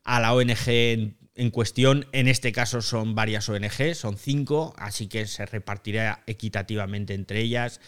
a 0.04 0.20
la 0.20 0.34
ONG 0.34 0.68
en, 0.68 1.50
cuestión. 1.50 2.04
En 2.12 2.28
este 2.28 2.52
caso 2.52 2.82
son 2.82 3.14
varias 3.14 3.48
ONG, 3.48 3.94
son 3.94 4.18
cinco, 4.18 4.74
así 4.76 5.06
que 5.06 5.24
se 5.24 5.46
repartirá 5.46 6.22
equitativamente 6.26 7.14
entre 7.14 7.40
ellas. 7.40 7.80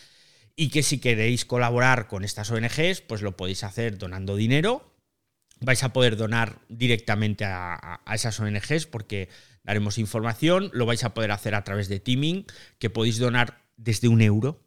Y 0.57 0.71
que 0.71 0.83
si 0.83 1.01
queréis 1.01 1.45
colaborar 1.45 2.09
con 2.09 2.25
estas 2.25 2.51
ONGs, 2.51 3.03
pues 3.03 3.21
lo 3.21 3.37
podéis 3.37 3.65
hacer 3.65 3.99
donando 3.99 4.35
dinero. 4.35 4.97
Vais 5.61 5.83
a 5.85 5.93
poder 5.93 6.17
donar 6.17 6.61
directamente 6.71 7.45
a- 7.45 8.01
a 8.03 8.15
esas 8.15 8.41
ONGs 8.41 8.87
porque 8.87 9.29
daremos 9.65 9.99
información. 9.99 10.71
Lo 10.73 10.87
vais 10.87 11.03
a 11.03 11.15
poder 11.15 11.33
hacer 11.33 11.55
a 11.57 11.65
través 11.65 11.89
de 11.89 11.99
Teaming, 11.99 12.47
que 12.79 12.91
podéis 12.91 13.19
donar 13.19 13.65
desde 13.77 14.09
un 14.09 14.21
euro. 14.23 14.63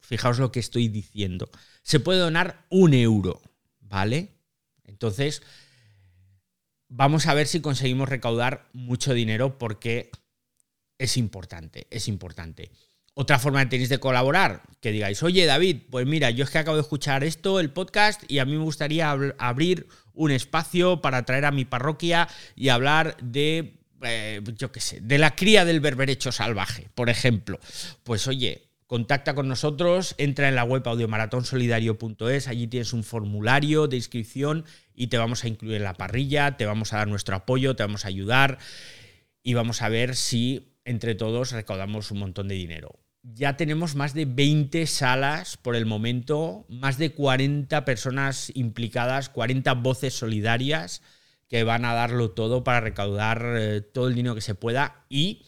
Fijaos 0.00 0.38
lo 0.38 0.50
que 0.50 0.60
estoy 0.60 0.88
diciendo. 0.88 1.50
Se 1.82 2.00
puede 2.00 2.18
donar 2.18 2.64
un 2.70 2.94
euro, 2.94 3.42
¿vale? 3.80 4.30
Entonces, 4.84 5.42
vamos 6.88 7.26
a 7.26 7.34
ver 7.34 7.46
si 7.46 7.60
conseguimos 7.60 8.08
recaudar 8.08 8.68
mucho 8.72 9.14
dinero 9.14 9.58
porque 9.58 10.10
es 10.98 11.16
importante, 11.16 11.86
es 11.90 12.08
importante. 12.08 12.70
Otra 13.14 13.38
forma 13.38 13.62
que 13.64 13.70
tenéis 13.70 13.90
de 13.90 14.00
colaborar, 14.00 14.62
que 14.80 14.90
digáis, 14.90 15.22
oye 15.22 15.44
David, 15.44 15.82
pues 15.90 16.06
mira, 16.06 16.30
yo 16.30 16.44
es 16.44 16.50
que 16.50 16.58
acabo 16.58 16.76
de 16.76 16.82
escuchar 16.82 17.24
esto, 17.24 17.60
el 17.60 17.70
podcast, 17.70 18.22
y 18.26 18.38
a 18.38 18.44
mí 18.44 18.52
me 18.52 18.64
gustaría 18.64 19.12
abr- 19.12 19.34
abrir 19.38 19.86
un 20.14 20.30
espacio 20.30 21.02
para 21.02 21.24
traer 21.24 21.44
a 21.44 21.50
mi 21.50 21.64
parroquia 21.64 22.28
y 22.56 22.70
hablar 22.70 23.16
de, 23.22 23.81
eh, 24.04 24.40
yo 24.56 24.72
qué 24.72 24.80
sé, 24.80 25.00
de 25.00 25.18
la 25.18 25.34
cría 25.34 25.64
del 25.64 25.80
berberecho 25.80 26.32
salvaje, 26.32 26.88
por 26.94 27.10
ejemplo. 27.10 27.58
Pues 28.04 28.26
oye, 28.28 28.68
contacta 28.86 29.34
con 29.34 29.48
nosotros, 29.48 30.14
entra 30.18 30.48
en 30.48 30.54
la 30.54 30.64
web 30.64 30.82
audiomaratónsolidario.es, 30.86 32.48
allí 32.48 32.66
tienes 32.66 32.92
un 32.92 33.04
formulario 33.04 33.88
de 33.88 33.96
inscripción 33.96 34.64
y 34.94 35.06
te 35.06 35.18
vamos 35.18 35.44
a 35.44 35.48
incluir 35.48 35.76
en 35.76 35.84
la 35.84 35.94
parrilla, 35.94 36.56
te 36.56 36.66
vamos 36.66 36.92
a 36.92 36.98
dar 36.98 37.08
nuestro 37.08 37.34
apoyo, 37.34 37.74
te 37.74 37.82
vamos 37.82 38.04
a 38.04 38.08
ayudar 38.08 38.58
y 39.42 39.54
vamos 39.54 39.82
a 39.82 39.88
ver 39.88 40.14
si 40.14 40.76
entre 40.84 41.14
todos 41.14 41.52
recaudamos 41.52 42.10
un 42.10 42.18
montón 42.18 42.48
de 42.48 42.54
dinero. 42.54 42.98
Ya 43.22 43.56
tenemos 43.56 43.94
más 43.94 44.14
de 44.14 44.24
20 44.24 44.86
salas 44.86 45.56
por 45.56 45.76
el 45.76 45.86
momento, 45.86 46.66
más 46.68 46.98
de 46.98 47.12
40 47.12 47.84
personas 47.84 48.50
implicadas, 48.54 49.28
40 49.28 49.74
voces 49.74 50.12
solidarias 50.14 51.02
que 51.52 51.64
van 51.64 51.84
a 51.84 51.92
darlo 51.92 52.30
todo 52.30 52.64
para 52.64 52.80
recaudar 52.80 53.44
eh, 53.58 53.82
todo 53.82 54.08
el 54.08 54.14
dinero 54.14 54.34
que 54.34 54.40
se 54.40 54.54
pueda 54.54 55.04
y, 55.10 55.44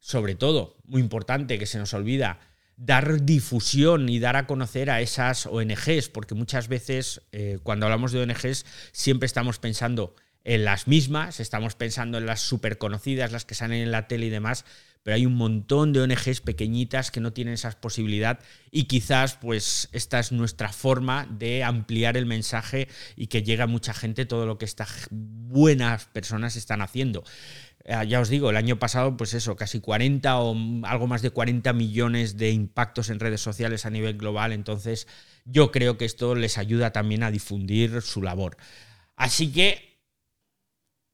sobre 0.00 0.34
todo, 0.34 0.76
muy 0.82 1.00
importante 1.00 1.56
que 1.56 1.66
se 1.66 1.78
nos 1.78 1.94
olvida, 1.94 2.40
dar 2.76 3.22
difusión 3.22 4.08
y 4.08 4.18
dar 4.18 4.34
a 4.34 4.48
conocer 4.48 4.90
a 4.90 5.00
esas 5.00 5.46
ONGs, 5.46 6.08
porque 6.08 6.34
muchas 6.34 6.66
veces 6.66 7.22
eh, 7.30 7.60
cuando 7.62 7.86
hablamos 7.86 8.10
de 8.10 8.22
ONGs 8.22 8.66
siempre 8.90 9.26
estamos 9.26 9.60
pensando 9.60 10.16
en 10.42 10.64
las 10.64 10.88
mismas, 10.88 11.38
estamos 11.38 11.76
pensando 11.76 12.18
en 12.18 12.26
las 12.26 12.40
súper 12.40 12.76
conocidas, 12.76 13.30
las 13.30 13.44
que 13.44 13.54
salen 13.54 13.82
en 13.82 13.92
la 13.92 14.08
tele 14.08 14.26
y 14.26 14.30
demás, 14.30 14.64
pero 15.02 15.14
hay 15.14 15.26
un 15.26 15.34
montón 15.34 15.92
de 15.92 16.00
ONGs 16.00 16.40
pequeñitas 16.40 17.10
que 17.10 17.20
no 17.20 17.32
tienen 17.32 17.54
esa 17.54 17.70
posibilidad 17.80 18.40
y 18.70 18.84
quizás 18.84 19.36
pues 19.36 19.88
esta 19.92 20.18
es 20.18 20.32
nuestra 20.32 20.72
forma 20.72 21.26
de 21.30 21.64
ampliar 21.64 22.16
el 22.16 22.26
mensaje 22.26 22.88
y 23.16 23.28
que 23.28 23.42
llegue 23.42 23.62
a 23.62 23.66
mucha 23.66 23.94
gente 23.94 24.26
todo 24.26 24.46
lo 24.46 24.58
que 24.58 24.66
estas 24.66 25.08
buenas 25.10 26.04
personas 26.06 26.56
están 26.56 26.82
haciendo. 26.82 27.24
Eh, 27.84 28.06
ya 28.06 28.20
os 28.20 28.28
digo, 28.28 28.50
el 28.50 28.56
año 28.56 28.78
pasado, 28.78 29.16
pues 29.16 29.32
eso, 29.32 29.56
casi 29.56 29.80
40 29.80 30.38
o 30.38 30.54
algo 30.84 31.06
más 31.06 31.22
de 31.22 31.30
40 31.30 31.72
millones 31.72 32.36
de 32.36 32.50
impactos 32.50 33.08
en 33.08 33.20
redes 33.20 33.40
sociales 33.40 33.86
a 33.86 33.90
nivel 33.90 34.18
global. 34.18 34.52
Entonces, 34.52 35.06
yo 35.44 35.72
creo 35.72 35.96
que 35.96 36.04
esto 36.04 36.34
les 36.34 36.58
ayuda 36.58 36.92
también 36.92 37.22
a 37.22 37.30
difundir 37.30 38.02
su 38.02 38.22
labor. 38.22 38.58
Así 39.16 39.50
que, 39.50 39.98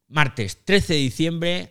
martes 0.09 0.65
13 0.65 0.95
de 0.95 0.99
diciembre, 0.99 1.71